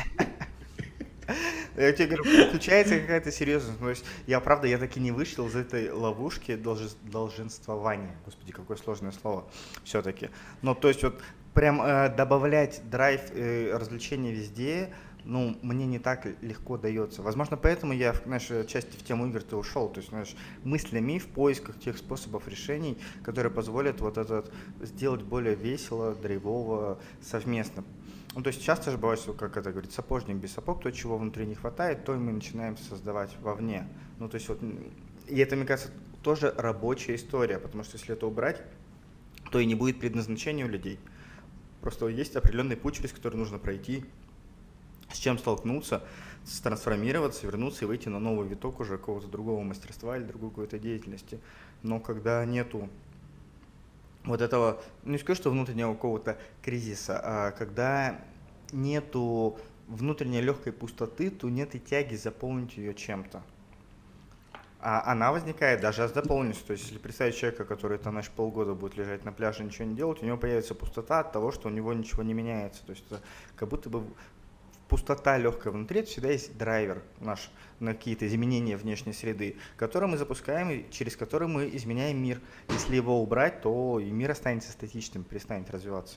Я 1.77 1.93
тебе 1.93 2.17
говорю, 2.17 2.49
включается 2.49 2.99
какая-то 2.99 3.31
серьезность. 3.31 3.79
То 3.79 3.91
есть 3.91 4.05
я, 4.27 4.41
правда, 4.41 4.67
я 4.67 4.79
таки 4.79 4.99
не 4.99 5.13
вышел 5.13 5.47
из 5.47 5.55
этой 5.55 5.91
ловушки 5.91 6.57
долженствования. 6.57 8.17
Господи, 8.25 8.53
какое 8.53 8.79
сложное 8.79 9.13
слово 9.13 9.45
все-таки. 9.85 10.31
Но 10.63 10.75
то 10.75 10.89
есть 10.89 11.03
вот 11.03 11.21
прям 11.53 11.83
э, 11.83 12.09
добавлять 12.17 12.81
драйв 12.89 13.21
э, 13.33 13.77
развлечения 13.77 14.33
везде, 14.33 14.89
ну, 15.27 15.57
мне 15.63 15.87
не 15.87 15.99
так 15.99 16.27
легко 16.41 16.79
дается. 16.79 17.21
Возможно, 17.21 17.57
поэтому 17.57 17.93
я, 17.93 18.15
знаешь, 18.25 18.49
части 18.69 18.97
в 18.97 19.03
тему 19.03 19.27
игр 19.27 19.43
ты 19.43 19.57
ушел. 19.57 19.89
То 19.89 19.99
есть, 19.99 20.11
знаешь, 20.11 20.35
мыслями 20.65 21.19
в 21.19 21.27
поисках 21.27 21.79
тех 21.79 21.99
способов 21.99 22.49
решений, 22.49 22.97
которые 23.25 23.53
позволят 23.53 24.01
вот 24.01 24.19
этот 24.19 24.53
сделать 24.81 25.23
более 25.23 25.57
весело, 25.57 26.15
драйвово, 26.15 26.99
совместно. 27.21 27.85
Ну, 28.35 28.43
то 28.43 28.49
есть 28.49 28.63
часто 28.63 28.91
же 28.91 28.99
бывает, 28.99 29.21
как 29.39 29.57
это 29.57 29.73
говорит, 29.73 29.93
сапожник 29.93 30.37
без 30.37 30.53
сапог, 30.53 30.83
то, 30.83 30.91
чего 30.93 31.19
внутри 31.19 31.47
не 31.47 31.55
хватает, 31.55 32.05
то 32.05 32.15
и 32.15 32.19
мы 32.19 32.33
начинаем 32.33 32.77
создавать 32.77 33.35
вовне. 33.41 33.89
Ну, 34.19 34.29
то 34.29 34.37
есть 34.37 34.49
вот, 34.49 34.61
и 35.27 35.39
это, 35.39 35.57
мне 35.57 35.65
кажется, 35.65 35.91
тоже 36.23 36.55
рабочая 36.57 37.15
история, 37.15 37.59
потому 37.59 37.83
что 37.83 37.97
если 37.97 38.15
это 38.15 38.27
убрать, 38.27 38.63
то 39.51 39.59
и 39.59 39.67
не 39.67 39.75
будет 39.75 39.99
предназначения 39.99 40.67
у 40.67 40.69
людей. 40.69 41.01
Просто 41.81 42.09
есть 42.09 42.37
определенный 42.37 42.77
путь, 42.77 42.97
через 42.97 43.13
который 43.13 43.37
нужно 43.37 43.59
пройти, 43.59 44.05
с 45.13 45.19
чем 45.19 45.39
столкнуться, 45.39 46.03
трансформироваться, 46.63 47.47
вернуться 47.47 47.85
и 47.85 47.89
выйти 47.89 48.09
на 48.09 48.19
новый 48.19 48.49
виток 48.49 48.81
уже 48.81 48.99
какого-то 48.99 49.29
другого 49.29 49.63
мастерства 49.63 50.17
или 50.17 50.25
другой 50.25 50.51
какой-то 50.51 50.79
деятельности. 50.79 51.41
Но 51.83 52.01
когда 52.01 52.45
нету 52.45 52.89
вот 54.25 54.41
этого, 54.41 54.83
ну, 55.05 55.13
не 55.13 55.19
скажу, 55.19 55.41
что 55.41 55.51
внутреннего 55.51 55.95
какого-то 55.95 56.39
кризиса, 56.63 57.21
а 57.23 57.51
когда 57.53 58.21
нету 58.73 59.59
внутренней 59.89 60.41
легкой 60.41 60.73
пустоты, 60.73 61.31
то 61.31 61.49
нет 61.49 61.75
и 61.75 61.81
тяги 61.81 62.17
заполнить 62.17 62.77
ее 62.77 62.95
чем-то. 62.95 63.43
А 64.81 65.11
она 65.11 65.33
возникает 65.33 65.81
даже 65.81 66.07
с 66.07 66.13
дополненностью. 66.13 66.67
То 66.67 66.73
есть, 66.73 66.85
если 66.85 66.99
представить 66.99 67.37
человека, 67.37 67.65
который 67.65 67.99
там, 67.99 68.13
значит, 68.13 68.33
полгода 68.33 68.75
будет 68.75 68.97
лежать 68.97 69.25
на 69.25 69.33
пляже 69.33 69.65
ничего 69.65 69.85
не 69.85 69.97
делать, 69.97 70.23
у 70.23 70.27
него 70.27 70.37
появится 70.37 70.75
пустота 70.75 71.21
от 71.21 71.33
того, 71.33 71.51
что 71.51 71.69
у 71.69 71.73
него 71.73 71.93
ничего 71.93 72.23
не 72.23 72.35
меняется. 72.35 72.85
То 72.85 72.93
есть, 72.93 73.05
это 73.11 73.21
как 73.57 73.69
будто 73.69 73.91
бы 73.91 74.05
пустота 74.89 75.39
легкая 75.39 75.73
внутри, 75.73 76.01
это 76.01 76.09
всегда 76.09 76.31
есть 76.31 76.57
драйвер 76.57 77.03
наш 77.21 77.51
на 77.81 77.95
какие-то 77.95 78.27
изменения 78.27 78.77
внешней 78.77 79.13
среды, 79.13 79.57
который 79.77 80.09
мы 80.09 80.17
запускаем 80.17 80.71
и 80.71 80.91
через 80.91 81.17
который 81.17 81.49
мы 81.49 81.69
изменяем 81.75 82.23
мир. 82.23 82.41
Если 82.69 82.97
его 82.97 83.23
убрать, 83.23 83.63
то 83.63 84.01
и 84.01 84.11
мир 84.11 84.31
останется 84.31 84.73
статичным, 84.73 85.25
перестанет 85.25 85.71
развиваться. 85.71 86.17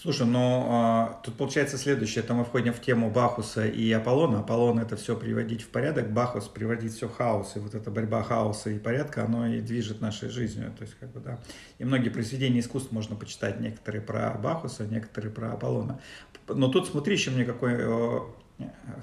Слушай, 0.00 0.28
ну 0.28 0.66
а, 0.68 1.20
тут 1.24 1.34
получается 1.34 1.76
следующее, 1.76 2.22
это 2.22 2.32
мы 2.32 2.44
входим 2.44 2.72
в 2.72 2.80
тему 2.80 3.10
Бахуса 3.10 3.66
и 3.66 3.90
Аполлона. 3.90 4.38
Аполлон 4.38 4.78
это 4.78 4.94
все 4.94 5.16
приводить 5.16 5.62
в 5.62 5.70
порядок, 5.70 6.12
Бахус 6.12 6.46
приводить 6.46 6.94
все 6.94 7.08
в 7.08 7.16
хаос, 7.16 7.56
и 7.56 7.58
вот 7.58 7.74
эта 7.74 7.90
борьба 7.90 8.22
хаоса 8.22 8.70
и 8.70 8.78
порядка, 8.78 9.24
оно 9.24 9.48
и 9.48 9.60
движет 9.60 10.00
нашей 10.00 10.28
жизнью. 10.28 10.72
То 10.78 10.84
есть, 10.84 10.94
как 11.00 11.10
бы, 11.10 11.18
да. 11.18 11.40
И 11.78 11.84
многие 11.84 12.10
произведения 12.10 12.60
искусств 12.60 12.92
можно 12.92 13.16
почитать, 13.16 13.58
некоторые 13.58 14.00
про 14.00 14.38
Бахуса, 14.40 14.86
некоторые 14.86 15.32
про 15.32 15.54
Аполлона. 15.54 16.00
Но 16.46 16.68
тут 16.68 16.86
смотри, 16.86 17.14
еще 17.14 17.32
мне 17.32 17.44
какой 17.44 17.74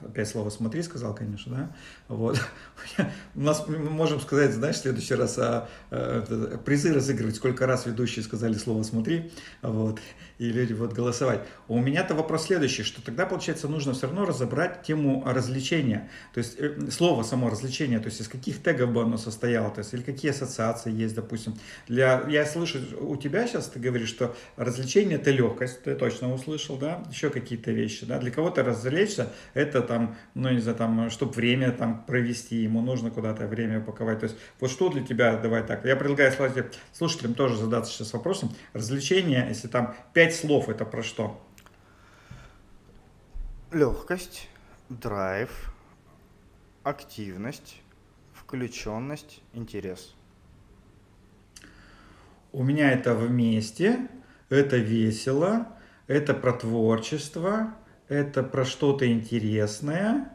опять 0.05 0.27
слово 0.27 0.50
«смотри» 0.50 0.81
сказал, 0.81 1.15
конечно, 1.15 1.55
да, 1.55 1.75
вот. 2.07 2.39
У 3.35 3.41
нас, 3.41 3.65
мы 3.67 3.77
можем 3.77 4.19
сказать, 4.19 4.51
знаешь, 4.53 4.75
в 4.75 4.79
следующий 4.79 5.15
раз 5.15 5.38
а, 5.38 5.69
а, 5.91 6.57
призы 6.57 6.93
разыгрывать, 6.93 7.35
сколько 7.35 7.65
раз 7.65 7.85
ведущие 7.85 8.24
сказали 8.24 8.53
слово 8.55 8.83
«смотри», 8.83 9.31
вот, 9.62 10.00
и 10.39 10.51
люди 10.51 10.74
будут 10.74 10.93
голосовать. 10.93 11.41
У 11.67 11.79
меня-то 11.79 12.15
вопрос 12.15 12.45
следующий, 12.45 12.83
что 12.83 13.01
тогда, 13.01 13.25
получается, 13.25 13.67
нужно 13.67 13.93
все 13.93 14.07
равно 14.07 14.25
разобрать 14.25 14.83
тему 14.83 15.24
развлечения, 15.25 16.09
то 16.33 16.39
есть 16.39 16.55
э, 16.59 16.89
слово 16.91 17.24
само 17.24 17.50
развлечение, 17.50 18.00
то 18.00 18.07
есть 18.07 18.19
из 18.19 18.27
каких 18.27 18.62
тегов 18.62 18.91
бы 18.91 19.03
оно 19.03 19.17
состояло, 19.17 19.69
то 19.69 19.79
есть 19.79 19.93
или 19.93 20.01
какие 20.01 20.31
ассоциации 20.31 20.91
есть, 20.91 21.15
допустим. 21.15 21.55
Для, 21.88 22.25
я 22.27 22.45
слышу, 22.45 22.79
у 23.00 23.15
тебя 23.15 23.47
сейчас 23.47 23.67
ты 23.67 23.79
говоришь, 23.79 24.09
что 24.09 24.35
развлечение– 24.57 25.17
это 25.19 25.31
легкость, 25.31 25.83
ты 25.83 25.95
точно 25.95 26.33
услышал, 26.33 26.77
да, 26.77 27.03
еще 27.09 27.29
какие-то 27.29 27.71
вещи, 27.71 28.05
да, 28.05 28.19
для 28.19 28.31
кого-то 28.31 28.62
развлечься– 28.62 29.31
это 29.54 29.82
там, 29.82 30.16
ну, 30.34 30.50
не 30.50 30.60
знаю, 30.60 30.78
там, 30.78 31.10
чтобы 31.10 31.34
время 31.34 31.72
там 31.72 32.04
провести, 32.04 32.58
ему 32.58 32.82
нужно 32.82 33.12
куда-то 33.12 33.48
время 33.48 33.80
упаковать. 33.80 34.20
То 34.20 34.25
есть 34.25 34.38
вот 34.60 34.72
что 34.72 34.90
для 34.90 35.06
тебя, 35.06 35.38
давай 35.38 35.64
так, 35.64 35.86
я 35.86 35.96
предлагаю 35.96 36.34
слушателям 36.94 37.34
тоже 37.34 37.58
задаться 37.58 37.92
сейчас 37.92 38.14
вопросом, 38.14 38.52
развлечение, 38.74 39.46
если 39.48 39.68
там 39.68 39.96
пять 40.14 40.36
слов, 40.36 40.70
это 40.70 40.86
про 40.86 41.04
что? 41.04 41.42
Легкость, 43.72 44.50
драйв, 44.90 45.74
активность, 46.84 47.82
включенность, 48.34 49.42
интерес. 49.54 50.16
У 52.52 52.64
меня 52.64 52.92
это 52.92 53.16
вместе, 53.16 54.08
это 54.50 54.78
весело, 54.78 55.68
это 56.08 56.34
про 56.34 56.54
творчество, 56.54 57.75
это 58.07 58.43
про 58.43 58.65
что-то 58.65 59.12
интересное 59.12 60.31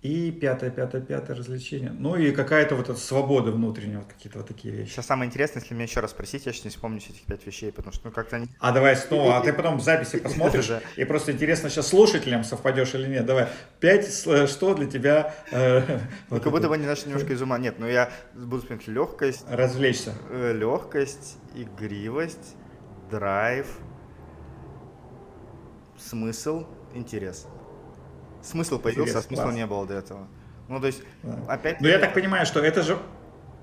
И 0.00 0.32
пятое, 0.32 0.70
пятое, 0.70 1.00
пятое 1.00 1.36
развлечение. 1.36 1.90
Ну 1.90 2.16
и 2.16 2.32
какая-то 2.32 2.74
вот 2.74 2.88
эта 2.88 2.98
свобода 2.98 3.52
внутренняя, 3.52 3.98
вот 3.98 4.08
какие-то 4.08 4.38
вот 4.38 4.48
такие 4.48 4.74
вещи. 4.74 4.90
Сейчас 4.90 5.06
самое 5.06 5.28
интересное, 5.28 5.62
если 5.62 5.74
меня 5.74 5.84
еще 5.84 6.00
раз 6.00 6.10
спросить, 6.10 6.44
я 6.44 6.52
сейчас 6.52 6.64
не 6.64 6.70
вспомню 6.70 6.98
этих 6.98 7.22
пять 7.22 7.46
вещей, 7.46 7.70
потому 7.70 7.92
что 7.92 8.06
ну 8.06 8.12
как-то 8.12 8.36
они... 8.36 8.48
А 8.58 8.72
давай 8.72 8.96
снова, 8.96 9.36
а 9.36 9.42
ты 9.42 9.52
потом 9.58 9.78
в 9.78 9.82
записи 9.82 10.18
посмотришь, 10.18 10.70
и 10.96 11.04
просто 11.04 11.30
интересно 11.30 11.70
сейчас 11.70 11.86
слушателям 11.86 12.42
совпадешь 12.42 12.94
или 12.94 13.06
нет. 13.06 13.26
Давай, 13.26 13.46
пять, 13.78 14.12
что 14.12 14.74
для 14.74 14.86
тебя... 14.86 15.34
Э, 15.52 16.00
ну 16.30 16.40
как 16.40 16.50
будто 16.50 16.68
бы 16.68 16.74
они 16.74 16.86
наши 16.86 17.06
немножко 17.06 17.32
из 17.32 17.42
ума. 17.42 17.58
Нет, 17.58 17.76
ну 17.78 17.86
я 17.86 18.10
буду 18.34 18.62
смотреть 18.62 18.88
легкость. 18.88 19.44
Развлечься. 19.48 20.14
Э, 20.30 20.52
легкость, 20.52 21.36
игривость, 21.54 22.56
драйв, 23.08 23.66
смысл, 25.96 26.66
интерес 26.94 27.46
смысл 28.42 28.78
появился, 28.78 29.18
а 29.18 29.22
смысла 29.22 29.50
не 29.50 29.66
было 29.66 29.86
до 29.86 29.94
этого. 29.94 30.28
Ну, 30.68 30.80
то 30.80 30.86
есть, 30.86 31.02
да. 31.22 31.38
опять... 31.48 31.80
Ну, 31.80 31.88
я 31.88 31.98
так 31.98 32.14
понимаю, 32.14 32.46
что 32.46 32.60
это 32.60 32.82
же... 32.82 32.98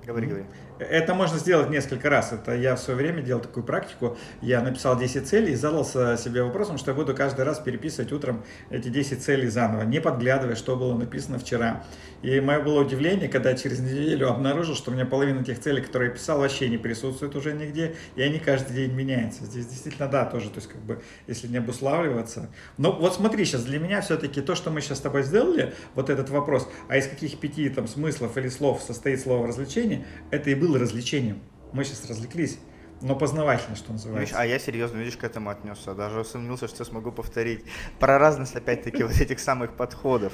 Говори, 0.04 0.26
говори. 0.26 0.44
Это 0.80 1.14
можно 1.14 1.38
сделать 1.38 1.68
несколько 1.68 2.08
раз. 2.08 2.32
Это 2.32 2.54
я 2.54 2.74
в 2.74 2.80
свое 2.80 2.98
время 2.98 3.22
делал 3.22 3.42
такую 3.42 3.64
практику. 3.64 4.16
Я 4.40 4.62
написал 4.62 4.98
10 4.98 5.28
целей 5.28 5.52
и 5.52 5.54
задался 5.54 6.16
себе 6.16 6.42
вопросом, 6.42 6.78
что 6.78 6.92
я 6.92 6.94
буду 6.96 7.14
каждый 7.14 7.44
раз 7.44 7.58
переписывать 7.58 8.12
утром 8.12 8.42
эти 8.70 8.88
10 8.88 9.22
целей 9.22 9.48
заново, 9.48 9.82
не 9.82 10.00
подглядывая, 10.00 10.54
что 10.54 10.76
было 10.76 10.96
написано 10.96 11.38
вчера. 11.38 11.84
И 12.22 12.40
мое 12.40 12.60
было 12.60 12.80
удивление, 12.80 13.28
когда 13.28 13.54
через 13.54 13.80
неделю 13.80 14.30
обнаружил, 14.30 14.74
что 14.74 14.90
у 14.90 14.94
меня 14.94 15.04
половина 15.04 15.44
тех 15.44 15.60
целей, 15.60 15.82
которые 15.82 16.08
я 16.08 16.14
писал, 16.14 16.38
вообще 16.38 16.68
не 16.68 16.78
присутствует 16.78 17.34
уже 17.36 17.52
нигде, 17.52 17.94
и 18.16 18.22
они 18.22 18.38
каждый 18.38 18.74
день 18.74 18.92
меняются. 18.92 19.44
Здесь 19.44 19.66
действительно, 19.66 20.08
да, 20.08 20.24
тоже, 20.24 20.48
то 20.48 20.56
есть 20.56 20.68
как 20.68 20.80
бы, 20.80 21.02
если 21.26 21.46
не 21.46 21.58
обуславливаться. 21.58 22.48
Но 22.78 22.92
вот 22.92 23.14
смотри, 23.14 23.44
сейчас 23.44 23.64
для 23.64 23.78
меня 23.78 24.00
все-таки 24.00 24.40
то, 24.40 24.54
что 24.54 24.70
мы 24.70 24.80
сейчас 24.80 24.98
с 24.98 25.00
тобой 25.02 25.22
сделали, 25.22 25.74
вот 25.94 26.10
этот 26.10 26.30
вопрос, 26.30 26.68
а 26.88 26.96
из 26.96 27.06
каких 27.06 27.38
пяти 27.38 27.68
там 27.68 27.86
смыслов 27.86 28.36
или 28.38 28.48
слов 28.48 28.82
состоит 28.82 29.20
слово 29.20 29.46
развлечение, 29.46 30.06
это 30.30 30.50
и 30.50 30.54
был 30.54 30.69
было 30.70 30.78
развлечением. 30.78 31.40
Мы 31.72 31.84
сейчас 31.84 32.08
развлеклись, 32.08 32.58
но 33.00 33.16
познавательно, 33.16 33.76
что 33.76 33.92
называется. 33.92 34.36
а 34.38 34.46
я 34.46 34.58
серьезно, 34.58 34.98
видишь, 34.98 35.16
к 35.16 35.24
этому 35.24 35.50
отнесся. 35.50 35.94
Даже 35.94 36.20
усомнился, 36.20 36.68
что 36.68 36.84
смогу 36.84 37.10
повторить. 37.10 37.64
Про 37.98 38.18
разность, 38.18 38.54
опять-таки, 38.54 39.02
вот 39.02 39.20
этих 39.20 39.40
самых 39.40 39.74
подходов. 39.74 40.32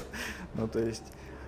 Ну, 0.53 0.67
то 0.67 0.79
есть, 0.79 1.03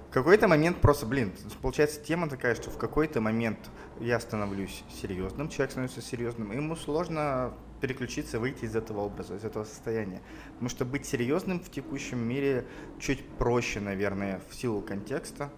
в 0.10 0.12
какой-то 0.12 0.48
момент 0.48 0.81
просто, 0.81 1.05
блин, 1.05 1.34
получается 1.62 2.01
тема 2.01 2.29
такая, 2.29 2.55
что 2.55 2.72
в 2.72 2.77
какой-то 2.77 3.22
момент 3.22 3.60
я 4.00 4.19
становлюсь 4.19 4.84
серьезным, 5.01 5.50
человек 5.50 5.72
становится 5.72 6.01
серьезным, 6.01 6.51
и 6.51 6.55
ему 6.55 6.75
сложно 6.75 7.53
переключиться, 7.79 8.39
выйти 8.39 8.65
из 8.65 8.75
этого 8.75 9.01
образа, 9.01 9.36
из 9.36 9.43
этого 9.43 9.65
состояния. 9.65 10.22
Потому 10.53 10.69
что 10.69 10.84
быть 10.84 11.05
серьезным 11.05 11.60
в 11.60 11.69
текущем 11.69 12.19
мире 12.19 12.65
чуть 13.00 13.24
проще, 13.38 13.79
наверное, 13.81 14.41
в 14.50 14.55
силу 14.55 14.81
контекста, 14.81 15.51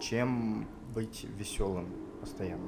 чем 0.00 0.66
быть 0.92 1.24
веселым 1.38 2.11
постоянно. 2.22 2.62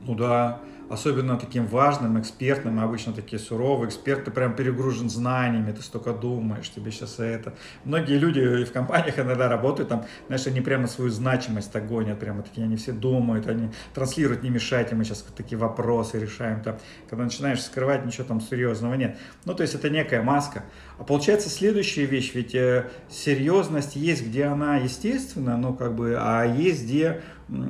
Ну 0.00 0.14
да, 0.14 0.60
особенно 0.90 1.38
таким 1.38 1.66
важным, 1.66 2.20
экспертным, 2.20 2.78
обычно 2.78 3.12
такие 3.12 3.38
суровые 3.38 3.88
эксперты, 3.88 4.30
прям 4.30 4.54
перегружен 4.54 5.08
знаниями, 5.08 5.72
ты 5.72 5.82
столько 5.82 6.12
думаешь, 6.12 6.70
тебе 6.70 6.90
сейчас 6.90 7.18
это. 7.18 7.54
Многие 7.84 8.18
люди 8.18 8.64
в 8.64 8.72
компаниях 8.72 9.18
иногда 9.18 9.48
работают, 9.48 9.88
там, 9.88 10.04
знаешь, 10.26 10.46
они 10.46 10.60
прямо 10.60 10.86
свою 10.86 11.10
значимость 11.10 11.72
так 11.72 11.88
гонят, 11.88 12.18
прямо 12.20 12.42
такие, 12.42 12.64
они 12.64 12.76
все 12.76 12.92
думают, 12.92 13.46
они 13.46 13.70
транслируют, 13.94 14.42
не 14.42 14.50
мешайте, 14.50 14.94
мы 14.94 15.04
сейчас 15.04 15.24
такие 15.36 15.58
вопросы 15.58 16.18
решаем, 16.18 16.62
там, 16.62 16.76
когда 17.08 17.24
начинаешь 17.24 17.62
скрывать, 17.62 18.04
ничего 18.04 18.24
там 18.24 18.40
серьезного 18.40 18.94
нет. 18.94 19.16
Ну, 19.46 19.54
то 19.54 19.62
есть 19.62 19.74
это 19.74 19.88
некая 19.90 20.22
маска. 20.22 20.64
А 20.98 21.04
получается 21.04 21.48
следующая 21.48 22.04
вещь, 22.04 22.34
ведь 22.34 22.54
э, 22.54 22.90
серьезность 23.08 23.96
есть, 23.96 24.26
где 24.26 24.44
она 24.44 24.76
естественна, 24.76 25.56
ну, 25.56 25.74
как 25.74 25.94
бы, 25.94 26.16
а 26.18 26.44
есть, 26.44 26.84
где 26.84 27.22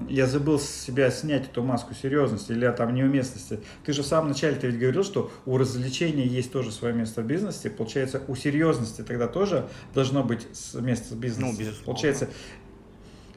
я 0.09 0.26
забыл 0.26 0.59
с 0.59 0.69
себя 0.69 1.11
снять 1.11 1.47
эту 1.47 1.62
маску 1.62 1.95
серьезности 1.95 2.52
или 2.52 2.71
там 2.76 2.95
неуместности. 2.95 3.61
Ты 3.85 3.93
же 3.93 4.02
в 4.02 4.07
самом 4.07 4.28
начале 4.28 4.57
ты 4.57 4.69
ведь 4.69 4.78
говорил, 4.78 5.04
что 5.04 5.31
у 5.47 5.59
развлечения 5.59 6.26
есть 6.26 6.52
тоже 6.52 6.71
свое 6.71 6.95
место 6.95 7.23
в 7.23 7.26
бизнесе. 7.26 7.71
Получается, 7.71 8.23
у 8.28 8.37
серьезности 8.37 9.02
тогда 9.02 9.26
тоже 9.26 9.69
должно 9.95 10.23
быть 10.23 10.47
место 10.75 11.14
в 11.14 11.19
бизнесе. 11.19 11.47
Ну, 11.47 11.59
безусловно. 11.59 11.85
Получается, 11.85 12.28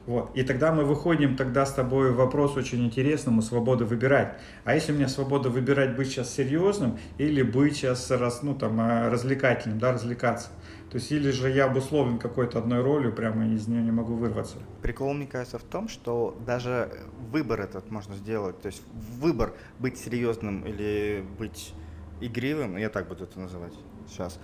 вот. 0.08 0.30
И 0.34 0.42
тогда 0.42 0.72
мы 0.72 0.84
выходим 0.84 1.36
тогда 1.36 1.66
с 1.66 1.74
тобой 1.74 2.12
вопрос 2.12 2.56
очень 2.56 2.82
интересному, 2.82 3.42
свободы 3.42 3.84
выбирать. 3.84 4.38
А 4.64 4.74
если 4.74 4.92
у 4.92 4.94
меня 4.94 5.06
свобода 5.06 5.50
выбирать 5.50 5.96
быть 5.96 6.08
сейчас 6.08 6.34
серьезным 6.34 6.98
или 7.18 7.42
быть 7.42 7.76
сейчас 7.76 8.10
раз, 8.10 8.42
ну, 8.42 8.54
там, 8.54 8.80
э, 8.80 9.10
развлекательным, 9.10 9.78
да, 9.78 9.92
развлекаться? 9.92 10.48
То 10.90 10.96
есть 10.96 11.12
или 11.12 11.30
же 11.30 11.50
я 11.50 11.66
обусловлен 11.66 12.18
какой-то 12.18 12.58
одной 12.58 12.80
ролью, 12.80 13.12
прямо 13.12 13.46
из 13.48 13.68
нее 13.68 13.82
не 13.82 13.90
могу 13.90 14.14
вырваться. 14.14 14.56
Прикол, 14.80 15.12
мне 15.12 15.26
кажется, 15.26 15.58
в 15.58 15.64
том, 15.64 15.88
что 15.88 16.34
даже 16.46 16.90
выбор 17.30 17.60
этот 17.60 17.90
можно 17.90 18.14
сделать. 18.14 18.58
То 18.62 18.68
есть 18.68 18.82
выбор 19.20 19.52
быть 19.78 19.98
серьезным 19.98 20.64
или 20.64 21.22
быть 21.38 21.74
игривым, 22.22 22.78
я 22.78 22.88
так 22.88 23.08
буду 23.08 23.24
это 23.24 23.38
называть 23.38 23.74
сейчас, 24.08 24.40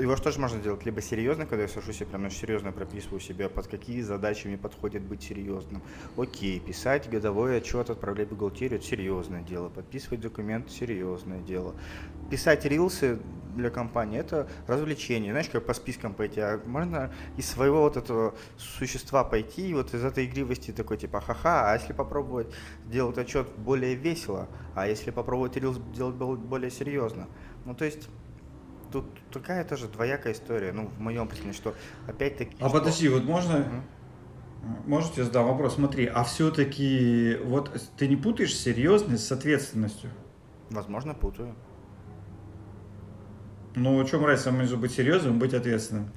его 0.00 0.16
что 0.16 0.30
же 0.30 0.40
можно 0.40 0.60
делать? 0.60 0.84
Либо 0.84 1.00
серьезно, 1.00 1.46
когда 1.46 1.62
я 1.62 1.68
сажусь 1.68 2.00
и 2.00 2.04
прям 2.04 2.30
серьезно 2.30 2.72
прописываю 2.72 3.20
себе, 3.20 3.48
под 3.48 3.66
какие 3.66 4.00
задачи 4.02 4.46
мне 4.46 4.58
подходит 4.58 5.02
быть 5.02 5.22
серьезным. 5.22 5.82
Окей, 6.16 6.60
писать 6.60 7.08
годовой 7.08 7.58
отчет, 7.58 7.90
отправлять 7.90 8.28
бухгалтерию– 8.28 8.78
это 8.78 8.86
серьезное 8.86 9.42
дело. 9.42 9.68
Подписывать 9.68 10.20
документы– 10.20 10.70
серьезное 10.70 11.40
дело. 11.40 11.74
Писать 12.30 12.64
рилсы 12.64 13.18
для 13.54 13.70
компании– 13.70 14.18
это 14.20 14.48
развлечение. 14.66 15.32
Знаешь, 15.32 15.48
как 15.48 15.64
по 15.64 15.74
спискам 15.74 16.14
пойти. 16.14 16.40
А 16.40 16.60
можно 16.66 17.12
из 17.36 17.48
своего 17.48 17.80
вот 17.80 17.96
этого 17.96 18.34
существа 18.58 19.24
пойти, 19.24 19.72
вот 19.74 19.94
из 19.94 20.04
этой 20.04 20.26
игривости 20.26 20.72
такой 20.72 20.98
типа 20.98 21.20
ха-ха, 21.20 21.70
а 21.70 21.74
если 21.74 21.92
попробовать 21.92 22.48
сделать 22.86 23.18
отчет 23.18 23.48
более 23.56 23.94
весело, 23.94 24.48
а 24.74 24.86
если 24.86 25.10
попробовать 25.10 25.56
рилс 25.56 25.78
делать 25.94 26.16
более 26.16 26.70
серьезно. 26.70 27.28
Ну, 27.64 27.74
то 27.74 27.84
есть 27.84 28.08
тут 28.90 29.06
такая 29.32 29.64
тоже 29.64 29.88
двоякая 29.88 30.32
история, 30.32 30.72
ну, 30.72 30.88
в 30.88 31.00
моем 31.00 31.26
представлении, 31.26 31.56
что 31.56 31.74
опять-таки... 32.06 32.56
А 32.60 32.68
что... 32.68 32.78
подожди, 32.78 33.08
вот 33.08 33.24
можно... 33.24 33.60
Угу. 33.60 34.86
Можете 34.86 35.24
задам 35.24 35.46
вопрос? 35.46 35.74
Смотри, 35.74 36.06
а 36.06 36.24
все-таки 36.24 37.38
вот 37.44 37.70
ты 37.96 38.08
не 38.08 38.16
путаешь 38.16 38.54
серьезность 38.54 39.26
с 39.26 39.32
ответственностью? 39.32 40.10
Возможно, 40.70 41.14
путаю. 41.14 41.54
Ну, 43.76 44.02
в 44.02 44.10
чем 44.10 44.24
разница 44.24 44.50
между 44.50 44.76
быть 44.76 44.92
серьезным 44.92 45.36
и 45.36 45.38
быть 45.38 45.54
ответственным? 45.54 46.10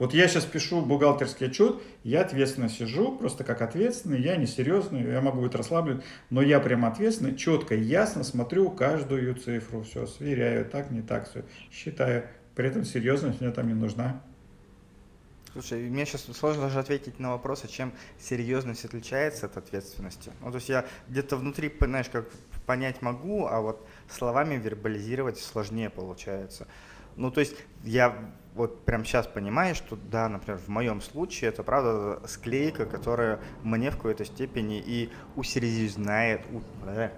Вот 0.00 0.14
я 0.14 0.28
сейчас 0.28 0.46
пишу 0.46 0.80
бухгалтерский 0.80 1.48
отчет, 1.48 1.76
я 2.04 2.22
ответственно 2.22 2.70
сижу, 2.70 3.18
просто 3.18 3.44
как 3.44 3.60
ответственный, 3.60 4.18
я 4.18 4.36
не 4.36 4.46
серьезный, 4.46 5.02
я 5.02 5.20
могу 5.20 5.42
быть 5.42 5.54
расслаблен, 5.54 6.02
но 6.30 6.40
я 6.40 6.58
прям 6.58 6.86
ответственный, 6.86 7.36
четко, 7.36 7.74
ясно 7.74 8.24
смотрю 8.24 8.70
каждую 8.70 9.34
цифру, 9.34 9.82
все, 9.82 10.06
сверяю, 10.06 10.64
так, 10.64 10.90
не 10.90 11.02
так, 11.02 11.28
все, 11.28 11.44
считаю. 11.70 12.24
При 12.54 12.68
этом 12.68 12.86
серьезность 12.86 13.42
мне 13.42 13.50
там 13.50 13.68
не 13.68 13.74
нужна. 13.74 14.22
Слушай, 15.52 15.90
мне 15.90 16.06
сейчас 16.06 16.22
сложно 16.34 16.62
даже 16.62 16.78
ответить 16.78 17.18
на 17.18 17.32
вопрос, 17.32 17.64
а 17.64 17.68
чем 17.68 17.92
серьезность 18.18 18.86
отличается 18.86 19.46
от 19.46 19.58
ответственности. 19.58 20.32
Ну, 20.40 20.50
то 20.50 20.56
есть 20.56 20.70
я 20.70 20.86
где-то 21.08 21.36
внутри, 21.36 21.70
знаешь, 21.78 22.08
как 22.08 22.24
понять 22.64 23.02
могу, 23.02 23.46
а 23.46 23.60
вот 23.60 23.86
словами 24.08 24.54
вербализировать 24.54 25.38
сложнее 25.38 25.90
получается. 25.90 26.66
Ну, 27.20 27.30
то 27.30 27.40
есть 27.40 27.54
я 27.84 28.16
вот 28.54 28.86
прям 28.86 29.04
сейчас 29.04 29.26
понимаю, 29.26 29.74
что 29.74 29.96
да, 30.10 30.28
например, 30.28 30.58
в 30.58 30.68
моем 30.68 31.02
случае 31.02 31.50
это 31.50 31.62
правда 31.62 32.20
склейка, 32.26 32.86
которая 32.86 33.40
мне 33.62 33.90
в 33.90 33.96
какой-то 33.96 34.24
степени 34.24 34.82
и 34.84 35.10
усерьезняет, 35.36 36.40
у, 36.50 36.62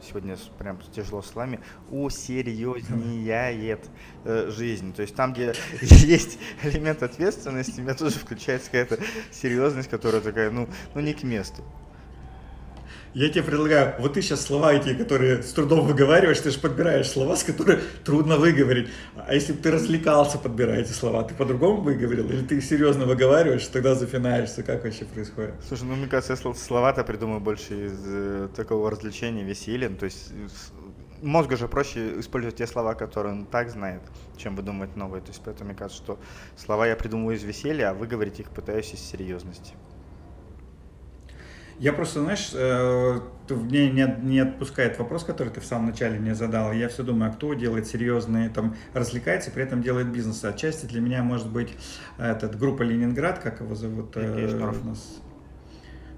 сегодня 0.03 0.37
прям 0.59 0.81
тяжело 0.93 1.23
с 1.23 1.35
вами, 1.37 1.61
усерьезняет 1.88 3.88
э, 4.25 4.51
жизнь. 4.51 4.93
То 4.93 5.03
есть 5.03 5.15
там, 5.15 5.33
где 5.33 5.55
есть 5.81 6.37
элемент 6.65 7.05
ответственности, 7.05 7.81
у 7.81 7.85
меня 7.85 7.95
тоже 7.95 8.19
включается 8.19 8.67
какая-то 8.67 8.99
серьезность, 9.31 9.88
которая 9.88 10.21
такая, 10.21 10.51
ну, 10.51 10.69
ну 10.95 11.01
не 11.01 11.15
к 11.15 11.23
месту. 11.23 11.62
Я 13.14 13.29
тебе 13.29 13.42
предлагаю, 13.42 13.94
вот 13.98 14.14
ты 14.14 14.22
сейчас 14.22 14.40
слова 14.40 14.72
эти, 14.72 14.94
которые 14.94 15.42
с 15.42 15.53
трудом 15.53 15.87
выговариваешь, 15.87 16.40
ты 16.40 16.51
же 16.51 16.59
подбираешь 16.59 17.11
слова, 17.11 17.37
с 17.37 17.44
которыми 17.44 17.83
трудно 18.05 18.38
выговорить. 18.38 18.88
А 19.14 19.35
если 19.35 19.53
бы 19.53 19.61
ты 19.61 19.70
развлекался, 19.70 20.38
подбирая 20.38 20.81
эти 20.81 20.92
слова, 20.92 21.22
ты 21.22 21.35
по-другому 21.35 21.83
выговорил? 21.83 22.31
Или 22.31 22.40
ты 22.40 22.57
их 22.57 22.64
серьезно 22.64 23.05
выговариваешь, 23.05 23.66
тогда 23.66 23.94
зафинаешься? 23.94 24.62
Как 24.62 24.85
вообще 24.85 25.05
происходит? 25.05 25.55
Слушай, 25.68 25.85
ну 25.85 25.96
мне 25.96 26.07
кажется, 26.07 26.38
я 26.42 26.55
слова-то 26.55 27.05
придумаю 27.05 27.40
больше 27.40 27.87
из 27.87 28.03
э, 28.07 28.48
такого 28.57 28.90
развлечения, 28.90 29.44
веселья. 29.44 29.90
Ну, 29.90 29.96
то 29.96 30.07
есть 30.07 30.33
мозгу 31.20 31.57
же 31.59 31.68
проще 31.68 32.18
использовать 32.18 32.57
те 32.57 32.66
слова, 32.66 32.94
которые 32.94 33.35
он 33.35 33.44
так 33.44 33.68
знает, 33.68 34.01
чем 34.38 34.57
выдумывать 34.57 34.96
новые. 34.96 35.20
То 35.20 35.29
есть 35.29 35.42
поэтому 35.44 35.68
мне 35.68 35.79
кажется, 35.79 36.03
что 36.03 36.18
слова 36.57 36.87
я 36.87 36.96
придумываю 36.96 37.37
из 37.37 37.42
веселья, 37.42 37.90
а 37.90 37.94
выговорить 37.94 38.40
их 38.40 38.48
пытаюсь 38.48 38.94
из 38.94 39.01
серьезности. 39.01 39.75
Я 41.83 41.92
просто, 41.92 42.23
знаешь, 42.23 42.53
э, 42.55 43.18
мне 43.51 43.90
не, 43.90 44.16
не 44.23 44.38
отпускает 44.38 45.01
вопрос, 45.01 45.25
который 45.25 45.49
ты 45.49 45.61
в 45.61 45.64
самом 45.64 45.87
начале 45.87 46.16
мне 46.21 46.33
задал. 46.33 46.73
Я 46.73 46.88
все 46.88 47.03
думаю, 47.03 47.33
а 47.33 47.35
кто 47.35 47.55
делает 47.55 47.88
серьезные, 47.88 48.51
там, 48.51 48.77
развлекается, 48.95 49.51
при 49.51 49.64
этом 49.64 49.83
делает 49.83 50.07
бизнес. 50.07 50.45
Отчасти 50.45 50.87
для 50.87 51.01
меня 51.01 51.25
может 51.25 51.51
быть 51.51 51.71
этот, 52.18 52.57
группа 52.57 52.83
Ленинград, 52.83 53.40
как 53.40 53.62
его 53.62 53.75
зовут? 53.75 54.16
Э, 54.16 54.81
у 54.81 54.88
нас 54.88 55.21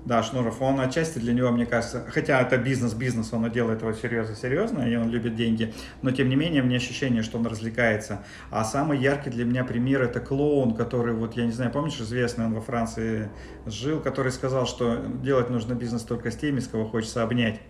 да, 0.05 0.23
Шнуров, 0.23 0.61
он 0.61 0.81
отчасти 0.81 1.19
для 1.19 1.33
него, 1.33 1.51
мне 1.51 1.65
кажется, 1.67 2.05
хотя 2.09 2.41
это 2.41 2.59
бизнес-бизнес, 2.59 3.33
он 3.33 3.51
делает 3.51 3.81
его 3.81 3.93
серьезно-серьезно, 3.93 4.83
и 4.83 4.97
он 4.97 5.09
любит 5.09 5.35
деньги, 5.35 5.73
но 6.03 6.11
тем 6.11 6.29
не 6.29 6.37
менее, 6.37 6.63
мне 6.63 6.77
ощущение, 6.77 7.23
что 7.23 7.39
он 7.39 7.47
развлекается. 7.47 8.23
А 8.51 8.65
самый 8.65 8.99
яркий 8.99 9.31
для 9.31 9.45
меня 9.45 9.65
пример 9.65 10.03
это 10.03 10.21
клоун, 10.21 10.75
который, 10.75 11.15
вот 11.15 11.37
я 11.37 11.47
не 11.47 11.53
знаю, 11.53 11.71
помнишь, 11.71 11.99
известный, 12.01 12.45
он 12.45 12.55
во 12.55 12.61
Франции 12.61 13.31
жил, 13.67 14.01
который 14.01 14.33
сказал, 14.33 14.67
что 14.67 14.97
делать 15.23 15.49
нужно 15.49 15.75
бизнес 15.75 16.03
только 16.03 16.31
с 16.31 16.37
теми, 16.37 16.61
с 16.61 16.69
кого 16.69 16.87
хочется 16.87 17.23
обнять. 17.23 17.61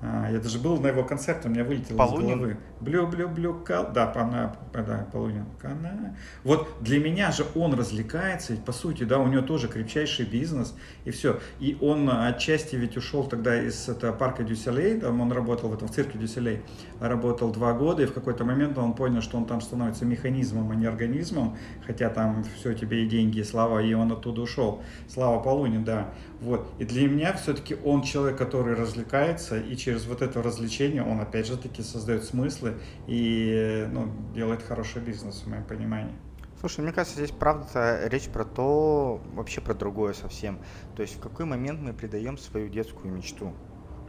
А, 0.00 0.30
я 0.30 0.38
даже 0.38 0.60
был 0.60 0.80
на 0.80 0.88
его 0.88 1.02
концерте, 1.02 1.48
у 1.48 1.50
меня 1.50 1.64
вылетело 1.64 1.96
Полунин? 1.96 2.28
из 2.28 2.34
головы. 2.36 2.56
Блю, 2.80 3.06
блю, 3.08 3.28
блю, 3.28 3.54
кал. 3.54 3.90
Да, 3.92 4.06
пана, 4.06 4.56
да, 4.72 5.08
Полунин. 5.12 5.46
Кана. 5.60 6.16
Вот 6.44 6.68
для 6.80 7.00
меня 7.00 7.32
же 7.32 7.44
он 7.56 7.74
развлекается, 7.74 8.52
ведь 8.52 8.64
по 8.64 8.70
сути, 8.70 9.02
да, 9.02 9.18
у 9.18 9.26
него 9.26 9.42
тоже 9.42 9.66
крепчайший 9.66 10.24
бизнес, 10.24 10.76
и 11.04 11.10
все. 11.10 11.40
И 11.58 11.76
он 11.80 12.08
отчасти 12.08 12.76
ведь 12.76 12.96
ушел 12.96 13.24
тогда 13.24 13.60
из 13.60 13.88
этого 13.88 14.12
парка 14.12 14.44
Дюсселей, 14.44 15.00
там 15.00 15.20
он 15.20 15.32
работал 15.32 15.70
в 15.70 15.74
этом 15.74 15.88
в 15.88 15.90
цирке 15.90 16.16
Дюсселей, 16.16 16.62
работал 17.00 17.50
два 17.50 17.72
года, 17.72 18.04
и 18.04 18.06
в 18.06 18.12
какой-то 18.12 18.44
момент 18.44 18.78
он 18.78 18.94
понял, 18.94 19.20
что 19.20 19.36
он 19.36 19.46
там 19.46 19.60
становится 19.60 20.04
механизмом, 20.04 20.70
а 20.70 20.76
не 20.76 20.86
организмом, 20.86 21.56
хотя 21.84 22.08
там 22.08 22.44
все 22.56 22.72
тебе 22.72 23.04
и 23.04 23.08
деньги, 23.08 23.40
и 23.40 23.44
слава, 23.44 23.80
и 23.80 23.92
он 23.94 24.12
оттуда 24.12 24.42
ушел. 24.42 24.80
Слава 25.08 25.42
Полунин, 25.42 25.82
да. 25.82 26.10
Вот. 26.40 26.72
И 26.78 26.84
для 26.84 27.08
меня 27.08 27.32
все-таки 27.32 27.76
он 27.84 28.02
человек, 28.02 28.38
который 28.38 28.74
развлекается, 28.74 29.58
и 29.58 29.76
через 29.88 30.04
вот 30.04 30.20
это 30.20 30.42
развлечение 30.42 31.02
он 31.02 31.18
опять 31.18 31.46
же 31.46 31.56
таки 31.56 31.82
создает 31.82 32.22
смыслы 32.22 32.74
и 33.06 33.88
ну, 33.90 34.12
делает 34.34 34.62
хороший 34.62 35.00
бизнес, 35.00 35.40
в 35.40 35.46
моем 35.46 35.64
понимании. 35.64 36.12
Слушай, 36.60 36.80
мне 36.82 36.92
кажется, 36.92 37.16
здесь 37.16 37.30
правда 37.30 38.06
речь 38.08 38.28
про 38.28 38.44
то, 38.44 39.18
вообще 39.32 39.62
про 39.62 39.72
другое 39.72 40.12
совсем. 40.12 40.58
То 40.94 41.00
есть 41.00 41.16
в 41.16 41.20
какой 41.20 41.46
момент 41.46 41.80
мы 41.80 41.94
придаем 41.94 42.36
свою 42.36 42.68
детскую 42.68 43.14
мечту. 43.14 43.54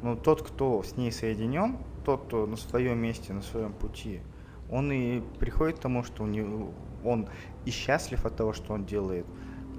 Ну, 0.02 0.18
тот, 0.18 0.46
кто 0.46 0.84
с 0.84 0.98
ней 0.98 1.14
соединен, 1.14 1.78
тот, 2.04 2.26
кто 2.26 2.46
на 2.46 2.58
своем 2.58 3.00
месте, 3.00 3.32
на 3.32 3.42
своем 3.42 3.72
пути, 3.72 4.20
он 4.70 4.92
и 4.92 5.22
приходит 5.40 5.78
к 5.78 5.82
тому, 5.82 6.04
что 6.04 6.24
у 6.24 6.28
него, 6.28 6.74
он 7.06 7.30
и 7.64 7.72
счастлив 7.72 8.26
от 8.26 8.36
того, 8.36 8.52
что 8.52 8.74
он 8.74 8.86
делает, 8.86 9.26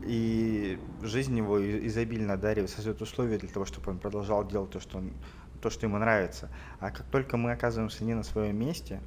и 0.04 0.78
жизнь 1.02 1.36
его 1.36 1.60
изобильно 1.86 2.34
одаривает, 2.34 2.70
создает 2.70 3.02
условия 3.02 3.38
для 3.38 3.48
того, 3.48 3.64
чтобы 3.64 3.90
он 3.90 3.98
продолжал 3.98 4.46
делать 4.46 4.70
то, 4.70 4.80
что, 4.80 4.98
он, 4.98 5.12
то, 5.60 5.70
что 5.70 5.86
ему 5.86 5.98
нравится. 5.98 6.50
А 6.78 6.90
как 6.90 7.06
только 7.06 7.36
мы 7.36 7.52
оказываемся 7.52 8.04
не 8.04 8.14
на 8.14 8.22
своем 8.22 8.56
месте, 8.56 9.00